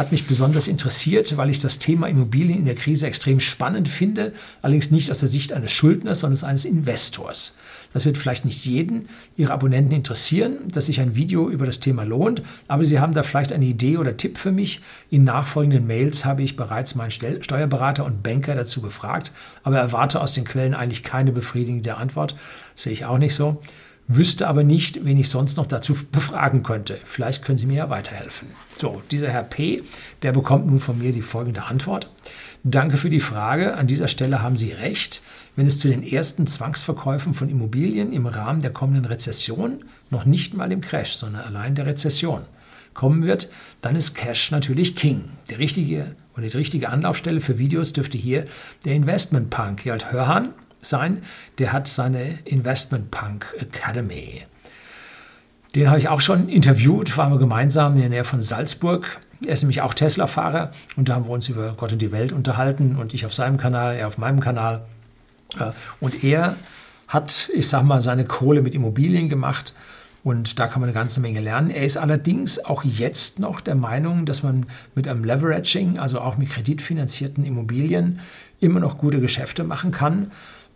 hat 0.00 0.12
mich 0.12 0.26
besonders 0.26 0.66
interessiert, 0.66 1.36
weil 1.36 1.50
ich 1.50 1.58
das 1.58 1.78
Thema 1.78 2.08
Immobilien 2.08 2.60
in 2.60 2.64
der 2.64 2.74
Krise 2.74 3.06
extrem 3.06 3.38
spannend 3.38 3.86
finde, 3.86 4.32
allerdings 4.62 4.90
nicht 4.90 5.10
aus 5.10 5.20
der 5.20 5.28
Sicht 5.28 5.52
eines 5.52 5.70
Schuldners, 5.72 6.20
sondern 6.20 6.42
eines 6.48 6.64
Investors. 6.64 7.54
Das 7.92 8.06
wird 8.06 8.16
vielleicht 8.16 8.46
nicht 8.46 8.64
jeden 8.64 9.08
Ihrer 9.36 9.52
Abonnenten 9.52 9.92
interessieren, 9.92 10.68
dass 10.72 10.86
sich 10.86 11.00
ein 11.00 11.16
Video 11.16 11.50
über 11.50 11.66
das 11.66 11.80
Thema 11.80 12.04
lohnt, 12.04 12.42
aber 12.66 12.84
Sie 12.84 12.98
haben 12.98 13.12
da 13.12 13.22
vielleicht 13.22 13.52
eine 13.52 13.66
Idee 13.66 13.98
oder 13.98 14.16
Tipp 14.16 14.38
für 14.38 14.52
mich. 14.52 14.80
In 15.10 15.24
nachfolgenden 15.24 15.86
Mails 15.86 16.24
habe 16.24 16.42
ich 16.42 16.56
bereits 16.56 16.94
meinen 16.94 17.10
Steuerberater 17.10 18.06
und 18.06 18.22
Banker 18.22 18.54
dazu 18.54 18.80
befragt, 18.80 19.32
aber 19.64 19.78
erwarte 19.78 20.22
aus 20.22 20.32
den 20.32 20.44
Quellen 20.44 20.72
eigentlich 20.72 21.02
keine 21.02 21.30
befriedigende 21.30 21.96
Antwort. 21.96 22.36
Das 22.74 22.84
sehe 22.84 22.92
ich 22.94 23.04
auch 23.04 23.18
nicht 23.18 23.34
so 23.34 23.60
wüsste 24.16 24.48
aber 24.48 24.64
nicht, 24.64 25.04
wen 25.04 25.18
ich 25.18 25.28
sonst 25.28 25.56
noch 25.56 25.66
dazu 25.66 25.94
befragen 26.10 26.62
könnte. 26.62 26.98
Vielleicht 27.04 27.44
können 27.44 27.58
Sie 27.58 27.66
mir 27.66 27.76
ja 27.76 27.90
weiterhelfen. 27.90 28.48
So, 28.76 29.02
dieser 29.10 29.28
Herr 29.28 29.44
P., 29.44 29.82
der 30.22 30.32
bekommt 30.32 30.66
nun 30.66 30.80
von 30.80 30.98
mir 30.98 31.12
die 31.12 31.22
folgende 31.22 31.64
Antwort. 31.64 32.10
Danke 32.64 32.96
für 32.96 33.10
die 33.10 33.20
Frage. 33.20 33.74
An 33.76 33.86
dieser 33.86 34.08
Stelle 34.08 34.42
haben 34.42 34.56
Sie 34.56 34.72
recht. 34.72 35.22
Wenn 35.56 35.66
es 35.66 35.78
zu 35.78 35.88
den 35.88 36.02
ersten 36.02 36.46
Zwangsverkäufen 36.46 37.34
von 37.34 37.48
Immobilien 37.48 38.12
im 38.12 38.26
Rahmen 38.26 38.62
der 38.62 38.72
kommenden 38.72 39.04
Rezession, 39.04 39.84
noch 40.10 40.24
nicht 40.24 40.54
mal 40.54 40.68
dem 40.68 40.80
Crash, 40.80 41.12
sondern 41.12 41.42
allein 41.42 41.74
der 41.74 41.86
Rezession, 41.86 42.42
kommen 42.94 43.24
wird, 43.24 43.50
dann 43.80 43.96
ist 43.96 44.14
Cash 44.14 44.50
natürlich 44.50 44.96
King. 44.96 45.24
Der 45.48 45.58
richtige 45.58 46.14
oder 46.36 46.48
die 46.48 46.56
richtige 46.56 46.88
Anlaufstelle 46.88 47.40
für 47.40 47.58
Videos 47.58 47.92
dürfte 47.92 48.18
hier 48.18 48.46
der 48.84 48.94
Investment 48.94 49.50
Punk 49.50 49.84
Gerald 49.84 50.12
Hörhan 50.12 50.54
sein. 50.82 51.22
Der 51.58 51.72
hat 51.72 51.88
seine 51.88 52.38
Investment 52.44 53.10
Punk 53.10 53.54
Academy. 53.58 54.44
Den 55.74 55.88
habe 55.88 55.98
ich 55.98 56.08
auch 56.08 56.20
schon 56.20 56.48
interviewt, 56.48 57.16
waren 57.16 57.32
wir 57.32 57.38
gemeinsam 57.38 57.94
in 57.94 58.00
der 58.00 58.08
Nähe 58.08 58.24
von 58.24 58.42
Salzburg. 58.42 59.20
Er 59.46 59.54
ist 59.54 59.62
nämlich 59.62 59.80
auch 59.82 59.94
Tesla-Fahrer 59.94 60.72
und 60.96 61.08
da 61.08 61.14
haben 61.14 61.24
wir 61.26 61.30
uns 61.30 61.48
über 61.48 61.74
Gott 61.76 61.92
und 61.92 62.02
die 62.02 62.12
Welt 62.12 62.32
unterhalten 62.32 62.96
und 62.96 63.14
ich 63.14 63.24
auf 63.24 63.32
seinem 63.32 63.56
Kanal, 63.56 63.96
er 63.96 64.06
auf 64.06 64.18
meinem 64.18 64.40
Kanal. 64.40 64.82
Und 66.00 66.22
er 66.24 66.56
hat, 67.08 67.50
ich 67.54 67.68
sag 67.68 67.84
mal, 67.84 68.00
seine 68.00 68.24
Kohle 68.24 68.62
mit 68.62 68.74
Immobilien 68.74 69.28
gemacht 69.28 69.74
und 70.22 70.58
da 70.58 70.66
kann 70.66 70.80
man 70.80 70.90
eine 70.90 70.94
ganze 70.94 71.20
Menge 71.20 71.40
lernen. 71.40 71.70
Er 71.70 71.84
ist 71.84 71.96
allerdings 71.96 72.64
auch 72.64 72.84
jetzt 72.84 73.38
noch 73.38 73.60
der 73.60 73.74
Meinung, 73.74 74.26
dass 74.26 74.42
man 74.42 74.66
mit 74.94 75.08
einem 75.08 75.24
Leveraging, 75.24 75.98
also 75.98 76.20
auch 76.20 76.36
mit 76.36 76.50
kreditfinanzierten 76.50 77.44
Immobilien, 77.44 78.20
immer 78.60 78.80
noch 78.80 78.98
gute 78.98 79.20
Geschäfte 79.20 79.64
machen 79.64 79.92
kann. 79.92 80.30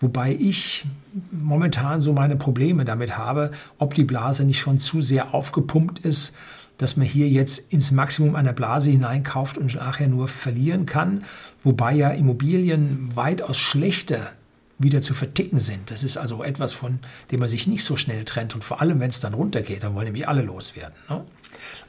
Wobei 0.04 0.36
ich 0.38 0.84
momentan 1.32 2.02
so 2.02 2.12
meine 2.12 2.36
Probleme 2.36 2.84
damit 2.84 3.16
habe, 3.16 3.52
ob 3.78 3.94
die 3.94 4.04
Blase 4.04 4.44
nicht 4.44 4.58
schon 4.58 4.78
zu 4.78 5.00
sehr 5.00 5.32
aufgepumpt 5.32 6.00
ist, 6.00 6.36
dass 6.76 6.98
man 6.98 7.06
hier 7.06 7.26
jetzt 7.30 7.72
ins 7.72 7.90
Maximum 7.90 8.34
einer 8.34 8.52
Blase 8.52 8.90
hineinkauft 8.90 9.56
und 9.56 9.74
nachher 9.76 10.08
nur 10.08 10.28
verlieren 10.28 10.84
kann. 10.84 11.24
Wobei 11.62 11.94
ja 11.94 12.10
Immobilien 12.10 13.16
weitaus 13.16 13.56
schlechter 13.56 14.32
wieder 14.78 15.00
zu 15.00 15.14
verticken 15.14 15.58
sind. 15.58 15.90
Das 15.90 16.04
ist 16.04 16.18
also 16.18 16.44
etwas, 16.44 16.74
von 16.74 16.98
dem 17.30 17.40
man 17.40 17.48
sich 17.48 17.66
nicht 17.66 17.82
so 17.82 17.96
schnell 17.96 18.26
trennt. 18.26 18.54
Und 18.54 18.62
vor 18.62 18.82
allem, 18.82 19.00
wenn 19.00 19.08
es 19.08 19.20
dann 19.20 19.32
runtergeht, 19.32 19.84
dann 19.84 19.94
wollen 19.94 20.04
nämlich 20.04 20.28
alle 20.28 20.42
loswerden. 20.42 20.94
Ne? 21.08 21.24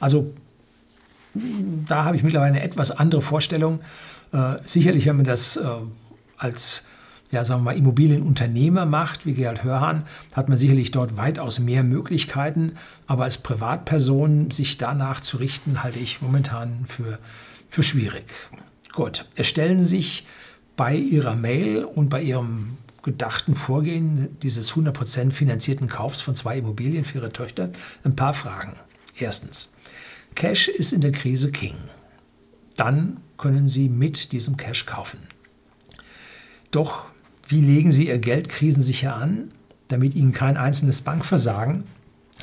Also 0.00 0.32
da 1.34 2.04
habe 2.04 2.16
ich 2.16 2.22
mittlerweile 2.22 2.54
eine 2.54 2.62
etwas 2.62 2.92
andere 2.92 3.20
Vorstellung. 3.20 3.80
Äh, 4.32 4.54
sicherlich, 4.64 5.04
wenn 5.04 5.16
man 5.16 5.26
das 5.26 5.58
äh, 5.58 5.66
als 6.38 6.86
ja, 7.30 7.44
sagen 7.44 7.60
wir 7.60 7.72
mal, 7.72 7.76
Immobilienunternehmer 7.76 8.86
macht, 8.86 9.26
wie 9.26 9.34
Gerald 9.34 9.64
Hörhan, 9.64 10.04
hat 10.32 10.48
man 10.48 10.56
sicherlich 10.56 10.90
dort 10.90 11.16
weitaus 11.16 11.58
mehr 11.58 11.82
Möglichkeiten. 11.82 12.74
Aber 13.06 13.24
als 13.24 13.38
Privatperson 13.38 14.50
sich 14.50 14.78
danach 14.78 15.20
zu 15.20 15.38
richten, 15.38 15.82
halte 15.82 15.98
ich 15.98 16.22
momentan 16.22 16.84
für, 16.86 17.18
für 17.68 17.82
schwierig. 17.82 18.26
Gut, 18.92 19.26
erstellen 19.34 19.84
sich 19.84 20.26
bei 20.76 20.94
Ihrer 20.94 21.36
Mail 21.36 21.84
und 21.84 22.08
bei 22.08 22.22
Ihrem 22.22 22.78
gedachten 23.02 23.54
Vorgehen 23.54 24.36
dieses 24.42 24.72
100% 24.72 25.30
finanzierten 25.30 25.88
Kaufs 25.88 26.20
von 26.20 26.34
zwei 26.34 26.58
Immobilien 26.58 27.04
für 27.04 27.18
Ihre 27.18 27.32
Töchter 27.32 27.70
ein 28.04 28.16
paar 28.16 28.34
Fragen. 28.34 28.74
Erstens, 29.18 29.72
Cash 30.34 30.68
ist 30.68 30.92
in 30.92 31.00
der 31.00 31.12
Krise 31.12 31.50
King. 31.50 31.76
Dann 32.76 33.18
können 33.38 33.68
Sie 33.68 33.88
mit 33.88 34.32
diesem 34.32 34.56
Cash 34.56 34.86
kaufen. 34.86 35.20
Doch 36.70 37.06
wie 37.48 37.60
legen 37.60 37.92
Sie 37.92 38.08
Ihr 38.08 38.18
Geld 38.18 38.48
krisensicher 38.48 39.14
an, 39.14 39.50
damit 39.88 40.14
Ihnen 40.14 40.32
kein 40.32 40.56
einzelnes 40.56 41.00
Bankversagen 41.00 41.84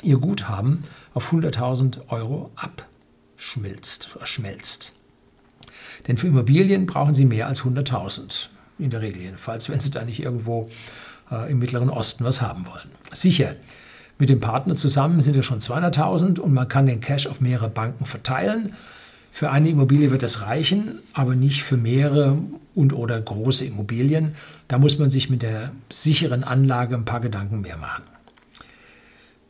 Ihr 0.02 0.18
Guthaben 0.18 0.84
auf 1.12 1.32
100.000 1.32 2.08
Euro 2.08 2.50
abschmilzt, 2.56 4.18
schmelzt? 4.24 4.94
Denn 6.06 6.16
für 6.16 6.26
Immobilien 6.26 6.86
brauchen 6.86 7.14
Sie 7.14 7.24
mehr 7.24 7.46
als 7.46 7.62
100.000, 7.62 8.48
in 8.78 8.90
der 8.90 9.00
Regel 9.00 9.22
jedenfalls, 9.22 9.68
wenn 9.68 9.80
Sie 9.80 9.90
da 9.90 10.04
nicht 10.04 10.20
irgendwo 10.20 10.68
äh, 11.30 11.50
im 11.50 11.58
Mittleren 11.58 11.90
Osten 11.90 12.24
was 12.24 12.40
haben 12.40 12.66
wollen. 12.66 12.90
Sicher, 13.12 13.56
mit 14.18 14.30
dem 14.30 14.40
Partner 14.40 14.76
zusammen 14.76 15.20
sind 15.20 15.36
es 15.36 15.46
schon 15.46 15.60
200.000 15.60 16.38
und 16.38 16.52
man 16.52 16.68
kann 16.68 16.86
den 16.86 17.00
Cash 17.00 17.26
auf 17.26 17.40
mehrere 17.40 17.68
Banken 17.68 18.06
verteilen. 18.06 18.74
Für 19.32 19.50
eine 19.50 19.68
Immobilie 19.68 20.10
wird 20.12 20.22
das 20.22 20.42
reichen, 20.42 21.00
aber 21.12 21.34
nicht 21.34 21.64
für 21.64 21.76
mehrere 21.76 22.38
und 22.74 22.92
oder 22.92 23.20
große 23.20 23.64
Immobilien. 23.64 24.34
Da 24.68 24.78
muss 24.78 24.98
man 24.98 25.10
sich 25.10 25.30
mit 25.30 25.42
der 25.42 25.72
sicheren 25.90 26.44
Anlage 26.44 26.94
ein 26.94 27.04
paar 27.04 27.20
Gedanken 27.20 27.60
mehr 27.60 27.76
machen. 27.76 28.04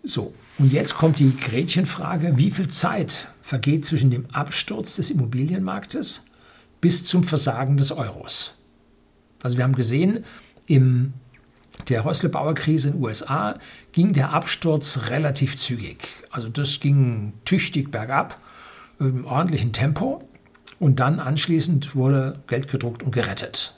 So, 0.03 0.35
und 0.59 0.73
jetzt 0.73 0.95
kommt 0.95 1.19
die 1.19 1.35
Gretchenfrage, 1.37 2.35
wie 2.37 2.51
viel 2.51 2.69
Zeit 2.69 3.29
vergeht 3.41 3.85
zwischen 3.85 4.11
dem 4.11 4.27
Absturz 4.33 4.97
des 4.97 5.11
Immobilienmarktes 5.11 6.27
bis 6.81 7.05
zum 7.05 7.25
Versagen 7.25 7.77
des 7.77 7.91
Euros? 7.91 8.55
Also 9.43 9.57
wir 9.57 9.65
haben 9.65 9.75
gesehen, 9.75 10.25
in 10.67 11.15
der 11.89 12.05
Häuslebauerkrise 12.05 12.89
in 12.89 12.95
den 12.95 13.03
USA 13.03 13.59
ging 13.93 14.13
der 14.13 14.33
Absturz 14.33 15.09
relativ 15.09 15.57
zügig. 15.57 16.09
Also 16.31 16.49
das 16.49 16.81
ging 16.81 17.33
tüchtig 17.45 17.91
bergab, 17.91 18.41
im 19.01 19.25
ordentlichen 19.25 19.73
Tempo 19.73 20.29
und 20.79 21.01
dann 21.01 21.21
anschließend 21.21 21.95
wurde 21.95 22.41
Geld 22.47 22.69
gedruckt 22.69 23.03
und 23.03 23.13
gerettet. 23.13 23.75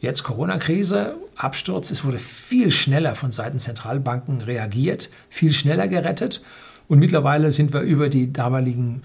Jetzt 0.00 0.22
Corona-Krise, 0.22 1.16
Absturz, 1.36 1.90
es 1.90 2.04
wurde 2.04 2.18
viel 2.18 2.70
schneller 2.70 3.14
von 3.14 3.32
Seiten 3.32 3.58
Zentralbanken 3.58 4.40
reagiert, 4.40 5.10
viel 5.28 5.52
schneller 5.52 5.88
gerettet 5.88 6.42
und 6.88 6.98
mittlerweile 6.98 7.50
sind 7.50 7.72
wir 7.72 7.82
über 7.82 8.08
die 8.08 8.32
damaligen 8.32 9.02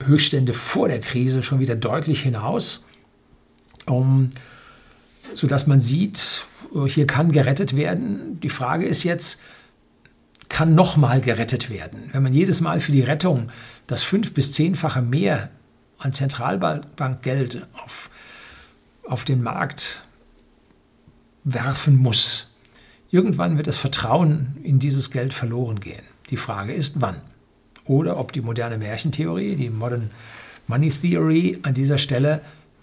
Höchststände 0.00 0.54
vor 0.54 0.88
der 0.88 1.00
Krise 1.00 1.42
schon 1.42 1.58
wieder 1.58 1.74
deutlich 1.74 2.22
hinaus, 2.22 2.86
um, 3.86 4.30
sodass 5.34 5.66
man 5.66 5.80
sieht, 5.80 6.44
hier 6.86 7.06
kann 7.06 7.32
gerettet 7.32 7.74
werden. 7.76 8.38
Die 8.40 8.50
Frage 8.50 8.86
ist 8.86 9.02
jetzt, 9.02 9.40
kann 10.48 10.74
nochmal 10.74 11.20
gerettet 11.20 11.70
werden? 11.70 12.10
Wenn 12.12 12.22
man 12.22 12.32
jedes 12.32 12.60
Mal 12.60 12.80
für 12.80 12.92
die 12.92 13.02
Rettung 13.02 13.50
das 13.86 14.02
fünf- 14.02 14.32
bis 14.32 14.52
zehnfache 14.52 15.02
mehr 15.02 15.50
an 15.98 16.12
Zentralbankgeld 16.12 17.66
auf 17.72 18.10
auf 19.08 19.24
den 19.24 19.42
Markt 19.42 20.02
werfen 21.44 21.96
muss. 21.96 22.50
Irgendwann 23.10 23.56
wird 23.56 23.66
das 23.66 23.78
Vertrauen 23.78 24.58
in 24.62 24.78
dieses 24.78 25.10
Geld 25.10 25.32
verloren 25.32 25.80
gehen. 25.80 26.02
Die 26.28 26.36
Frage 26.36 26.74
ist, 26.74 27.00
wann? 27.00 27.22
Oder 27.86 28.18
ob 28.18 28.32
die 28.32 28.42
moderne 28.42 28.76
Märchentheorie, 28.76 29.56
die 29.56 29.70
Modern 29.70 30.10
Money 30.66 30.90
Theory 30.90 31.58
an 31.62 31.72
dieser 31.72 31.96
Stelle 31.96 32.42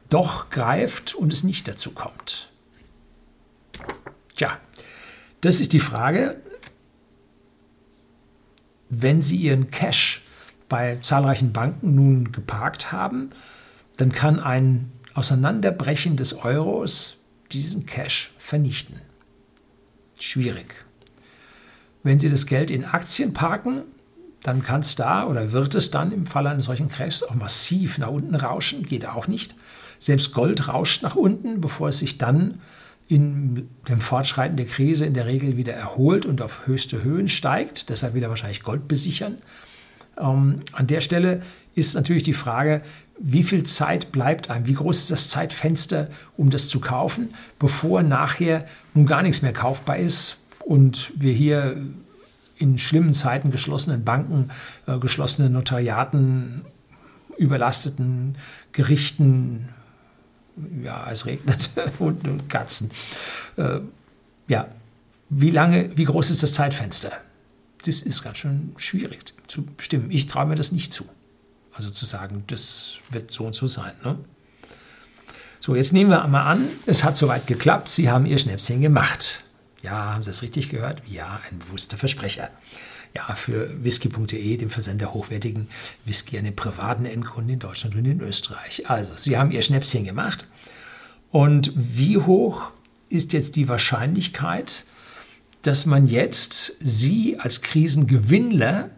doch 0.10 0.50
greift 0.50 1.14
und 1.14 1.32
es 1.32 1.44
nicht 1.44 1.68
dazu 1.68 1.92
kommt. 1.92 2.50
Tja, 4.36 4.58
das 5.42 5.60
ist 5.60 5.74
die 5.74 5.80
Frage. 5.80 6.42
Wenn 8.90 9.22
Sie 9.22 9.38
Ihren 9.38 9.70
Cash 9.70 10.25
bei 10.70 10.98
zahlreichen 11.02 11.54
Banken 11.54 11.96
nun 11.96 12.32
geparkt 12.32 12.92
haben, 12.92 13.32
dann 13.98 14.12
kann 14.12 14.40
ein 14.40 14.92
Auseinanderbrechen 15.14 16.18
des 16.18 16.34
Euros 16.34 17.18
diesen 17.52 17.86
Cash 17.86 18.32
vernichten. 18.38 19.00
Schwierig. 20.20 20.86
Wenn 22.04 22.20
Sie 22.20 22.30
das 22.30 22.46
Geld 22.46 22.70
in 22.72 22.86
Aktien 22.86 23.34
parken, 23.34 23.84
dann 24.44 24.62
kann 24.62 24.82
es 24.82 24.96
da 24.96 25.26
oder 25.26 25.54
wird 25.54 25.74
es 25.74 25.90
dann 25.90 26.12
im 26.12 26.28
Fall 26.28 26.46
eines 26.46 26.66
solchen 26.66 26.88
Crashs 26.88 27.24
auch 27.24 27.34
massiv 27.34 27.98
nach 27.98 28.10
unten 28.10 28.36
rauschen, 28.36 28.86
geht 28.86 29.08
auch 29.08 29.28
nicht. 29.28 29.56
Selbst 29.98 30.34
Gold 30.34 30.68
rauscht 30.68 31.02
nach 31.02 31.16
unten, 31.16 31.62
bevor 31.62 31.90
es 31.90 32.00
sich 32.00 32.20
dann 32.20 32.60
in 33.08 33.68
dem 33.88 34.02
Fortschreiten 34.02 34.58
der 34.58 34.66
Krise 34.66 35.06
in 35.06 35.14
der 35.14 35.26
Regel 35.26 35.58
wieder 35.58 35.74
erholt 35.74 36.26
und 36.26 36.42
auf 36.42 36.68
höchste 36.68 37.04
Höhen 37.04 37.28
steigt. 37.28 37.90
Deshalb 37.90 38.14
will 38.14 38.24
er 38.24 38.30
wahrscheinlich 38.30 38.64
Gold 38.64 38.88
besichern. 38.88 39.38
Ähm, 40.18 40.62
an 40.72 40.88
der 40.88 41.02
Stelle 41.02 41.42
ist 41.76 41.96
natürlich 41.96 42.24
die 42.24 42.34
Frage, 42.34 42.82
wie 43.18 43.44
viel 43.44 43.64
Zeit 43.64 44.12
bleibt 44.12 44.50
einem, 44.50 44.66
wie 44.66 44.74
groß 44.74 45.00
ist 45.00 45.12
das 45.12 45.30
Zeitfenster, 45.30 46.10
um 46.38 46.50
das 46.50 46.68
zu 46.68 46.80
kaufen, 46.80 47.30
bevor 47.60 48.04
nachher 48.04 48.66
nun 48.94 49.06
gar 49.06 49.22
nichts 49.24 49.42
mehr 49.42 49.54
kaufbar 49.54 49.98
ist 49.98 50.38
und 50.66 51.14
wir 51.16 51.34
hier 51.34 51.78
in 52.58 52.78
schlimmen 52.78 53.14
Zeiten 53.14 53.52
geschlossenen 53.52 54.04
Banken, 54.04 54.50
äh, 54.88 54.98
geschlossenen 54.98 55.54
Notariaten, 55.54 56.62
überlasteten 57.38 58.38
Gerichten, 58.72 59.70
ja, 60.82 61.10
es 61.10 61.26
regnet 61.26 61.70
Hunde 62.00 62.32
und 62.32 62.50
Katzen. 62.50 62.92
Äh, 63.58 63.80
ja, 64.48 64.68
wie 65.30 65.52
lange, 65.52 65.90
wie 65.96 66.06
groß 66.06 66.30
ist 66.30 66.44
das 66.44 66.54
Zeitfenster? 66.54 67.12
Das 67.86 68.02
ist 68.02 68.24
ganz 68.24 68.38
schön 68.40 68.74
schwierig 68.78 69.34
zu 69.48 69.64
bestimmen. 69.64 70.10
Ich 70.10 70.28
traue 70.28 70.46
mir 70.46 70.56
das 70.56 70.72
nicht 70.72 70.92
zu. 70.92 71.06
Also 71.72 71.90
zu 71.90 72.06
sagen, 72.06 72.44
das 72.48 72.98
wird 73.12 73.32
so 73.32 73.46
und 73.46 73.54
so 73.54 73.68
sein. 73.68 73.94
Ne? 74.04 74.18
So, 75.60 75.76
jetzt 75.76 75.94
nehmen 75.94 76.10
wir 76.10 76.24
einmal 76.24 76.48
an, 76.48 76.68
es 76.86 77.04
hat 77.04 77.18
soweit 77.18 77.48
geklappt, 77.48 77.90
Sie 77.90 78.10
haben 78.10 78.26
Ihr 78.26 78.38
Schnäpschen 78.38 78.82
gemacht. 78.82 79.44
Ja, 79.82 80.14
haben 80.14 80.24
Sie 80.24 80.30
das 80.30 80.42
richtig 80.42 80.70
gehört? 80.70 81.04
Ja, 81.06 81.42
ein 81.50 81.60
bewusster 81.60 81.98
Versprecher. 81.98 82.50
Ja, 83.14 83.34
für 83.36 83.84
whisky.de, 83.84 84.58
dem 84.58 84.70
Versender 84.70 85.14
hochwertigen 85.14 85.68
Whisky 86.06 86.38
an 86.38 86.56
privaten 86.56 87.06
Endkunden 87.06 87.54
in 87.54 87.60
Deutschland 87.60 87.96
und 87.96 88.06
in 88.06 88.22
Österreich. 88.22 88.90
Also, 88.90 89.14
Sie 89.16 89.38
haben 89.38 89.52
Ihr 89.52 89.62
Schnäpschen 89.62 90.06
gemacht. 90.06 90.48
Und 91.32 91.72
wie 91.76 92.18
hoch 92.18 92.72
ist 93.10 93.34
jetzt 93.34 93.56
die 93.56 93.68
Wahrscheinlichkeit, 93.68 94.86
dass 95.68 95.86
man 95.86 96.08
jetzt 96.08 96.76
Sie 96.80 97.40
als 97.40 97.62
Krisengewinnler 97.62 98.90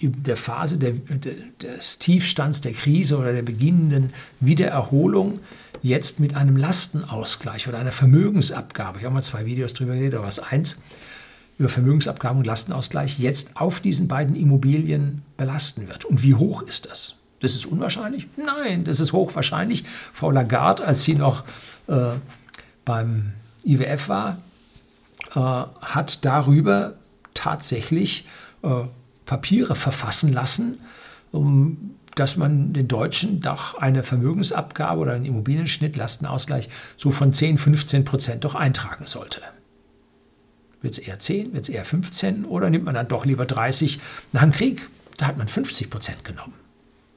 in 0.00 0.22
der 0.22 0.36
Phase 0.36 0.78
der, 0.78 0.92
des 0.92 1.98
Tiefstands 1.98 2.60
der 2.60 2.72
Krise 2.72 3.18
oder 3.18 3.32
der 3.32 3.42
beginnenden 3.42 4.12
Wiedererholung 4.40 5.40
jetzt 5.82 6.20
mit 6.20 6.36
einem 6.36 6.56
Lastenausgleich 6.56 7.68
oder 7.68 7.78
einer 7.78 7.92
Vermögensabgabe, 7.92 8.98
ich 8.98 9.04
habe 9.04 9.14
mal 9.14 9.22
zwei 9.22 9.46
Videos 9.46 9.74
drüber 9.74 9.94
geredet, 9.94 10.14
oder 10.14 10.26
was 10.26 10.38
eins, 10.38 10.78
über 11.58 11.68
Vermögensabgabe 11.68 12.38
und 12.38 12.46
Lastenausgleich 12.46 13.18
jetzt 13.18 13.56
auf 13.56 13.80
diesen 13.80 14.06
beiden 14.06 14.36
Immobilien 14.36 15.22
belasten 15.36 15.88
wird. 15.88 16.04
Und 16.04 16.22
wie 16.22 16.34
hoch 16.34 16.62
ist 16.62 16.88
das? 16.90 17.16
Das 17.40 17.54
ist 17.54 17.66
unwahrscheinlich? 17.66 18.28
Nein, 18.36 18.84
das 18.84 19.00
ist 19.00 19.12
hochwahrscheinlich. 19.12 19.84
Frau 20.12 20.30
Lagarde, 20.30 20.84
als 20.84 21.02
sie 21.02 21.14
noch 21.14 21.44
äh, 21.88 22.10
beim 22.84 23.32
IWF 23.64 24.08
war, 24.08 24.38
äh, 25.34 25.40
hat 25.40 26.24
darüber 26.24 26.94
tatsächlich 27.34 28.26
äh, 28.62 28.84
Papiere 29.26 29.74
verfassen 29.74 30.32
lassen, 30.32 30.80
um, 31.32 31.94
dass 32.14 32.36
man 32.36 32.72
den 32.72 32.88
Deutschen 32.88 33.40
doch 33.40 33.74
eine 33.74 34.02
Vermögensabgabe 34.02 35.00
oder 35.00 35.12
einen 35.12 35.26
Immobilienschnitt, 35.26 35.96
Lastenausgleich 35.96 36.68
so 36.96 37.10
von 37.10 37.32
10, 37.32 37.58
15 37.58 38.04
Prozent 38.04 38.44
doch 38.44 38.54
eintragen 38.54 39.06
sollte. 39.06 39.42
Wird 40.80 40.94
es 40.94 40.98
eher 40.98 41.18
10, 41.18 41.52
wird 41.52 41.64
es 41.64 41.68
eher 41.68 41.84
15 41.84 42.44
oder 42.44 42.70
nimmt 42.70 42.84
man 42.84 42.94
dann 42.94 43.08
doch 43.08 43.24
lieber 43.24 43.46
30? 43.46 44.00
Nach 44.32 44.42
dem 44.42 44.52
Krieg, 44.52 44.88
da 45.16 45.26
hat 45.26 45.36
man 45.36 45.48
50 45.48 45.90
Prozent 45.90 46.24
genommen. 46.24 46.54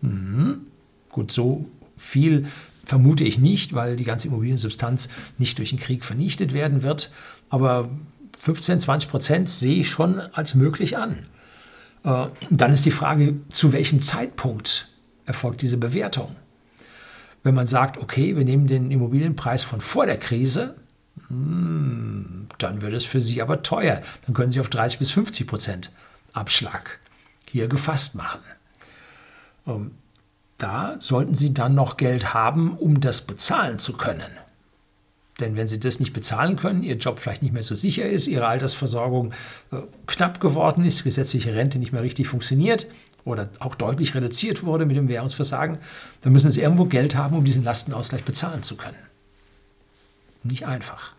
Mhm. 0.01 0.68
Gut, 1.10 1.32
so 1.32 1.65
viel 1.96 2.48
vermute 2.84 3.24
ich 3.24 3.38
nicht, 3.38 3.74
weil 3.74 3.96
die 3.96 4.03
ganze 4.03 4.27
Immobiliensubstanz 4.27 5.10
nicht 5.38 5.58
durch 5.60 5.70
den 5.70 5.80
Krieg 5.80 6.03
vernichtet 6.03 6.53
werden 6.53 6.84
wird. 6.84 7.12
Aber 7.51 7.89
15, 8.39 8.79
20 8.79 9.10
Prozent 9.12 9.50
sehe 9.50 9.81
ich 9.81 9.89
schon 9.89 10.20
als 10.20 10.55
möglich 10.55 10.98
an. 10.98 11.27
Äh, 12.03 12.27
dann 12.50 12.74
ist 12.74 12.85
die 12.85 12.92
Frage, 12.92 13.35
zu 13.50 13.74
welchem 13.74 14.00
Zeitpunkt 14.00 14.87
erfolgt 15.25 15.61
diese 15.61 15.77
Bewertung? 15.77 16.35
Wenn 17.44 17.53
man 17.53 17.68
sagt, 17.68 17.98
okay, 17.98 18.35
wir 18.35 18.46
nehmen 18.46 18.68
den 18.68 18.90
Immobilienpreis 18.90 19.64
von 19.64 19.81
vor 19.81 20.05
der 20.05 20.18
Krise, 20.18 20.75
hm, 21.27 22.48
dann 22.57 22.81
wird 22.81 22.94
es 22.94 23.03
für 23.03 23.20
Sie 23.20 23.42
aber 23.42 23.61
teuer. 23.64 24.01
Dann 24.25 24.33
können 24.33 24.51
Sie 24.51 24.61
auf 24.61 24.70
30 24.70 25.00
bis 25.00 25.11
50 25.11 25.46
Prozent 25.46 25.92
Abschlag 26.33 27.00
hier 27.50 27.68
gefasst 27.68 28.16
machen. 28.16 28.40
Ähm, 29.68 29.92
da 30.57 30.96
sollten 31.00 31.35
Sie 31.35 31.53
dann 31.53 31.75
noch 31.75 31.98
Geld 31.98 32.33
haben, 32.33 32.77
um 32.77 33.01
das 33.01 33.22
bezahlen 33.22 33.77
zu 33.77 33.94
können. 33.94 34.31
Denn 35.39 35.55
wenn 35.55 35.67
sie 35.67 35.79
das 35.79 36.00
nicht 36.00 36.13
bezahlen 36.13 36.55
können, 36.55 36.83
ihr 36.83 36.98
Job 36.98 37.20
vielleicht 37.20 37.41
nicht 37.41 37.53
mehr 37.53 37.63
so 37.63 37.74
sicher 37.74 38.07
ist, 38.07 38.27
ihre 38.27 38.48
Altersversorgung 38.48 39.33
äh, 39.72 39.77
knapp 40.07 40.39
geworden 40.39 40.85
ist, 40.85 41.03
gesetzliche 41.03 41.55
Rente 41.55 41.79
nicht 41.79 41.94
mehr 41.94 42.03
richtig 42.03 42.27
funktioniert 42.27 42.87
oder 43.24 43.50
auch 43.59 43.75
deutlich 43.75 44.13
reduziert 44.13 44.63
wurde 44.63 44.85
mit 44.85 44.98
dem 44.98 45.07
Währungsversagen, 45.07 45.77
dann 46.22 46.33
müssen 46.33 46.51
sie 46.51 46.61
irgendwo 46.61 46.85
Geld 46.85 47.15
haben, 47.15 47.35
um 47.37 47.46
diesen 47.46 47.63
Lastenausgleich 47.63 48.24
bezahlen 48.24 48.63
zu 48.63 48.75
können. 48.75 48.98
Nicht 50.44 50.65
einfach. 50.65 51.13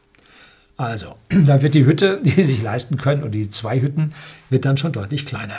Also, 0.77 1.17
da 1.29 1.63
wird 1.63 1.75
die 1.75 1.87
Hütte, 1.87 2.21
die 2.25 2.31
sie 2.31 2.43
sich 2.43 2.63
leisten 2.63 2.97
können, 2.97 3.23
oder 3.23 3.31
die 3.31 3.51
zwei 3.51 3.81
Hütten, 3.81 4.13
wird 4.51 4.65
dann 4.65 4.77
schon 4.77 4.93
deutlich 4.93 5.27
kleiner. 5.27 5.57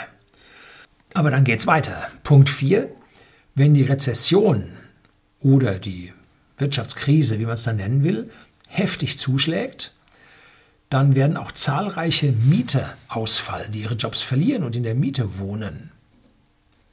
Aber 1.14 1.30
dann 1.30 1.44
geht 1.44 1.60
es 1.60 1.66
weiter. 1.66 1.96
Punkt 2.22 2.48
4. 2.48 2.90
Wenn 3.54 3.72
die 3.72 3.84
Rezession 3.84 4.64
oder 5.40 5.78
die 5.78 6.12
Wirtschaftskrise, 6.58 7.38
wie 7.38 7.44
man 7.44 7.54
es 7.54 7.64
dann 7.64 7.76
nennen 7.76 8.04
will, 8.04 8.30
heftig 8.68 9.18
zuschlägt, 9.18 9.94
dann 10.90 11.16
werden 11.16 11.36
auch 11.36 11.52
zahlreiche 11.52 12.32
Mieter 12.32 12.94
ausfallen, 13.08 13.72
die 13.72 13.80
ihre 13.80 13.94
Jobs 13.94 14.22
verlieren 14.22 14.62
und 14.62 14.76
in 14.76 14.82
der 14.82 14.94
Miete 14.94 15.38
wohnen. 15.38 15.90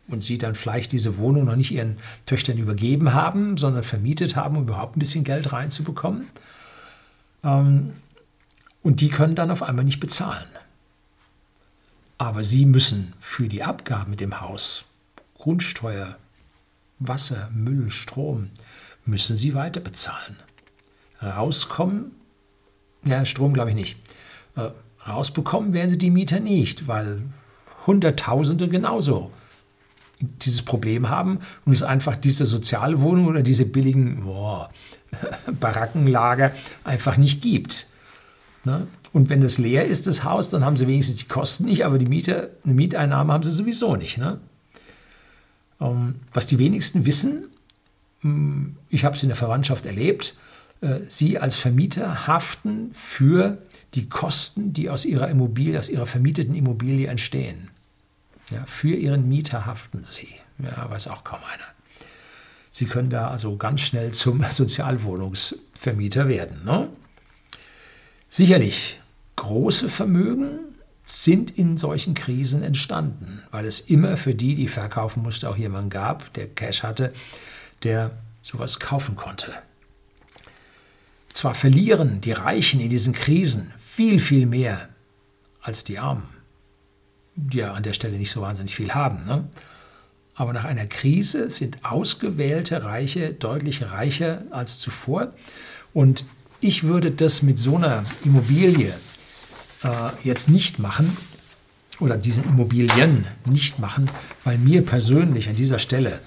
Und 0.07 0.23
sie 0.23 0.37
dann 0.37 0.55
vielleicht 0.55 0.91
diese 0.91 1.17
Wohnung 1.17 1.45
noch 1.45 1.55
nicht 1.55 1.71
ihren 1.71 1.97
Töchtern 2.25 2.57
übergeben 2.57 3.13
haben, 3.13 3.57
sondern 3.57 3.83
vermietet 3.83 4.35
haben, 4.35 4.57
um 4.57 4.63
überhaupt 4.63 4.97
ein 4.97 4.99
bisschen 4.99 5.23
Geld 5.23 5.53
reinzubekommen. 5.53 6.27
Ähm, 7.43 7.93
und 8.81 9.01
die 9.01 9.09
können 9.09 9.35
dann 9.35 9.51
auf 9.51 9.63
einmal 9.63 9.85
nicht 9.85 9.99
bezahlen. 9.99 10.47
Aber 12.17 12.43
sie 12.43 12.65
müssen 12.65 13.13
für 13.19 13.47
die 13.47 13.63
Abgaben 13.63 14.09
mit 14.09 14.19
dem 14.19 14.41
Haus, 14.41 14.85
Grundsteuer, 15.37 16.17
Wasser, 16.99 17.49
Müll, 17.53 17.89
Strom, 17.91 18.49
müssen 19.11 19.35
sie 19.35 19.53
weiter 19.53 19.81
bezahlen. 19.81 20.37
Rauskommen, 21.21 22.11
ja, 23.03 23.23
Strom 23.25 23.53
glaube 23.53 23.69
ich 23.69 23.75
nicht. 23.75 23.97
Äh, 24.55 24.69
rausbekommen 25.07 25.73
werden 25.73 25.89
sie 25.89 25.97
die 25.97 26.09
Mieter 26.09 26.39
nicht, 26.39 26.87
weil 26.87 27.21
Hunderttausende 27.85 28.69
genauso 28.69 29.31
dieses 30.19 30.61
Problem 30.61 31.09
haben 31.09 31.39
und 31.65 31.73
es 31.73 31.83
einfach 31.83 32.15
diese 32.15 32.45
Sozialwohnung 32.45 33.25
oder 33.27 33.41
diese 33.41 33.65
billigen 33.65 34.23
boah, 34.23 34.69
Barackenlager 35.59 36.51
einfach 36.83 37.17
nicht 37.17 37.41
gibt. 37.41 37.87
Ne? 38.63 38.87
Und 39.13 39.29
wenn 39.29 39.43
es 39.43 39.57
leer 39.57 39.85
ist, 39.85 40.07
das 40.07 40.23
Haus, 40.23 40.49
dann 40.49 40.63
haben 40.63 40.77
sie 40.77 40.87
wenigstens 40.87 41.17
die 41.17 41.27
Kosten 41.27 41.65
nicht, 41.65 41.85
aber 41.85 41.97
die 41.97 42.05
Mieter, 42.05 42.49
eine 42.63 42.73
Mieteinnahme 42.73 43.33
haben 43.33 43.43
sie 43.43 43.51
sowieso 43.51 43.95
nicht. 43.95 44.17
Ne? 44.19 44.39
Ähm, 45.81 46.15
was 46.33 46.47
die 46.47 46.59
wenigsten 46.59 47.05
wissen, 47.05 47.49
ich 48.89 49.05
habe 49.05 49.15
es 49.15 49.23
in 49.23 49.29
der 49.29 49.35
Verwandtschaft 49.35 49.85
erlebt, 49.85 50.35
äh, 50.81 50.99
Sie 51.07 51.39
als 51.39 51.55
Vermieter 51.55 52.27
haften 52.27 52.91
für 52.93 53.57
die 53.93 54.09
Kosten, 54.09 54.73
die 54.73 54.89
aus 54.89 55.05
Ihrer 55.05 55.29
Immobilie, 55.29 55.79
aus 55.79 55.89
Ihrer 55.89 56.05
vermieteten 56.05 56.55
Immobilie 56.55 57.07
entstehen. 57.07 57.69
Ja, 58.51 58.65
für 58.65 58.95
Ihren 58.95 59.27
Mieter 59.27 59.65
haften 59.65 60.03
Sie. 60.03 60.35
Ja, 60.59 60.89
weiß 60.89 61.07
auch 61.07 61.23
kaum 61.23 61.39
einer. 61.43 61.63
Sie 62.69 62.85
können 62.85 63.09
da 63.09 63.29
also 63.29 63.57
ganz 63.57 63.81
schnell 63.81 64.11
zum 64.11 64.43
Sozialwohnungsvermieter 64.49 66.27
werden. 66.27 66.63
Ne? 66.63 66.89
Sicherlich, 68.29 68.99
große 69.35 69.89
Vermögen 69.89 70.59
sind 71.05 71.57
in 71.57 71.75
solchen 71.75 72.13
Krisen 72.13 72.63
entstanden, 72.63 73.41
weil 73.51 73.65
es 73.65 73.81
immer 73.81 74.15
für 74.15 74.33
die, 74.33 74.55
die 74.55 74.69
verkaufen 74.69 75.23
musste, 75.23 75.49
auch 75.49 75.57
jemanden 75.57 75.89
gab, 75.89 76.33
der 76.33 76.47
Cash 76.47 76.83
hatte, 76.83 77.13
der 77.83 78.11
sowas 78.41 78.79
kaufen 78.79 79.15
konnte. 79.15 79.53
Zwar 81.33 81.55
verlieren 81.55 82.21
die 82.21 82.33
Reichen 82.33 82.79
in 82.79 82.89
diesen 82.89 83.13
Krisen 83.13 83.71
viel, 83.79 84.19
viel 84.19 84.45
mehr 84.45 84.89
als 85.61 85.83
die 85.83 85.99
Armen, 85.99 86.27
die 87.35 87.59
ja 87.59 87.73
an 87.73 87.83
der 87.83 87.93
Stelle 87.93 88.17
nicht 88.17 88.31
so 88.31 88.41
wahnsinnig 88.41 88.75
viel 88.75 88.93
haben. 88.93 89.25
Ne? 89.25 89.45
Aber 90.35 90.53
nach 90.53 90.65
einer 90.65 90.87
Krise 90.87 91.49
sind 91.49 91.83
ausgewählte 91.83 92.83
Reiche 92.83 93.33
deutlich 93.33 93.91
reicher 93.91 94.43
als 94.49 94.79
zuvor. 94.79 95.33
Und 95.93 96.25
ich 96.59 96.83
würde 96.83 97.11
das 97.11 97.41
mit 97.41 97.59
so 97.59 97.75
einer 97.75 98.03
Immobilie 98.23 98.93
äh, 99.83 100.09
jetzt 100.23 100.49
nicht 100.49 100.79
machen, 100.79 101.15
oder 102.01 102.17
diesen 102.17 102.43
Immobilien 102.43 103.25
nicht 103.45 103.79
machen, 103.79 104.09
weil 104.43 104.57
mir 104.57 104.83
persönlich 104.83 105.47
an 105.47 105.55
dieser 105.55 105.79
Stelle 105.79 106.19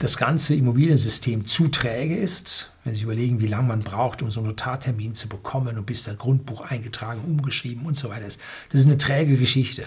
das 0.00 0.16
ganze 0.16 0.54
Immobiliensystem 0.54 1.44
zu 1.44 1.68
träge 1.68 2.16
ist, 2.16 2.72
wenn 2.84 2.94
Sie 2.94 3.02
überlegen, 3.02 3.38
wie 3.38 3.46
lange 3.46 3.68
man 3.68 3.80
braucht, 3.82 4.22
um 4.22 4.30
so 4.30 4.40
einen 4.40 4.48
Notartermin 4.48 5.14
zu 5.14 5.28
bekommen 5.28 5.76
und 5.76 5.84
bis 5.84 6.04
das 6.04 6.16
Grundbuch 6.16 6.62
eingetragen, 6.62 7.20
umgeschrieben 7.20 7.84
und 7.84 7.96
so 7.96 8.08
weiter 8.08 8.24
ist. 8.24 8.40
Das 8.70 8.80
ist 8.80 8.86
eine 8.86 8.96
träge 8.96 9.36
Geschichte. 9.36 9.84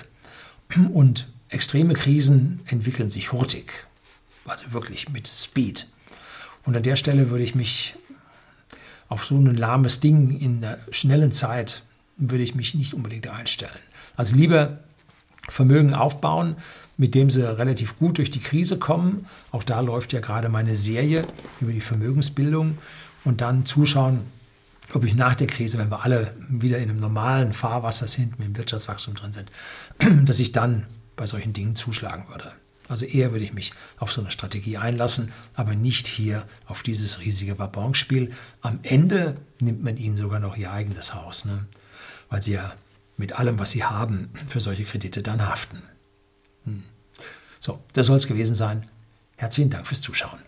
Und 0.94 1.28
extreme 1.50 1.96
Krisen 1.96 2.62
entwickeln 2.68 3.10
sich 3.10 3.32
hurtig, 3.32 3.88
also 4.46 4.72
wirklich 4.72 5.10
mit 5.10 5.28
Speed. 5.28 5.88
Und 6.64 6.78
an 6.78 6.84
der 6.84 6.96
Stelle 6.96 7.32
würde 7.32 7.44
ich 7.44 7.56
mich 7.56 7.96
auf 9.10 9.26
so 9.26 9.36
ein 9.36 9.56
lahmes 9.56 10.00
Ding 10.00 10.40
in 10.40 10.62
der 10.62 10.80
schnellen 10.92 11.32
Zeit 11.32 11.82
würde 12.18 12.44
ich 12.44 12.54
mich 12.54 12.76
nicht 12.76 12.94
unbedingt 12.94 13.28
einstellen. 13.28 13.72
Also 14.16 14.36
lieber 14.36 14.80
Vermögen 15.50 15.96
aufbauen, 15.96 16.56
mit 16.98 17.16
dem 17.16 17.30
sie 17.30 17.42
relativ 17.42 17.98
gut 17.98 18.18
durch 18.18 18.32
die 18.32 18.40
Krise 18.40 18.78
kommen. 18.78 19.26
Auch 19.52 19.64
da 19.64 19.80
läuft 19.80 20.14
ja 20.14 20.20
gerade 20.20 20.50
meine 20.50 20.76
Serie 20.76 21.26
über 21.60 21.72
die 21.72 21.82
Vermögensbildung 21.82 22.78
und 23.24 23.42
dann 23.42 23.66
zuschauen, 23.66 24.22
ob 24.94 25.06
ich 25.06 25.16
nach 25.16 25.36
der 25.36 25.48
Krise, 25.48 25.78
wenn 25.78 25.90
wir 25.90 26.04
alle 26.04 26.34
wieder 26.50 26.78
in 26.78 26.90
einem 26.90 27.00
normalen 27.00 27.54
Fahrwasser 27.54 28.08
sind, 28.08 28.38
mit 28.38 28.48
dem 28.48 28.58
Wirtschaftswachstum 28.58 29.16
drin 29.16 29.34
sind, 29.34 29.52
dass 30.28 30.40
ich 30.40 30.52
dann 30.52 30.86
bei 31.16 31.26
solchen 31.26 31.54
Dingen 31.54 31.76
zuschlagen 31.76 32.28
würde. 32.30 32.52
Also 32.90 33.06
eher 33.06 33.32
würde 33.32 33.46
ich 33.46 33.54
mich 33.54 33.74
auf 33.98 34.12
so 34.12 34.22
eine 34.22 34.32
Strategie 34.32 34.78
einlassen, 34.78 35.32
aber 35.54 35.74
nicht 35.74 36.08
hier 36.08 36.46
auf 36.68 36.84
dieses 36.84 37.22
riesige 37.22 37.58
Wabonspiel. 37.58 38.32
Am 38.62 38.80
Ende 38.84 39.36
nimmt 39.60 39.84
man 39.84 39.98
ihnen 39.98 40.18
sogar 40.18 40.40
noch 40.40 40.58
ihr 40.58 40.72
eigenes 40.72 41.14
Haus, 41.14 41.46
ne? 41.46 41.66
weil 42.30 42.42
sie 42.42 42.54
ja 42.54 42.74
mit 43.16 43.40
allem, 43.40 43.58
was 43.58 43.72
sie 43.72 43.84
haben, 43.84 44.30
für 44.48 44.60
solche 44.60 44.84
Kredite 44.84 45.24
dann 45.24 45.48
haften. 45.48 45.82
Hm. 46.66 46.84
So, 47.60 47.80
das 47.94 48.08
soll 48.08 48.18
es 48.18 48.28
gewesen 48.28 48.56
sein. 48.56 48.88
Herzlichen 49.38 49.70
Dank 49.70 49.88
fürs 49.88 50.02
Zuschauen. 50.02 50.40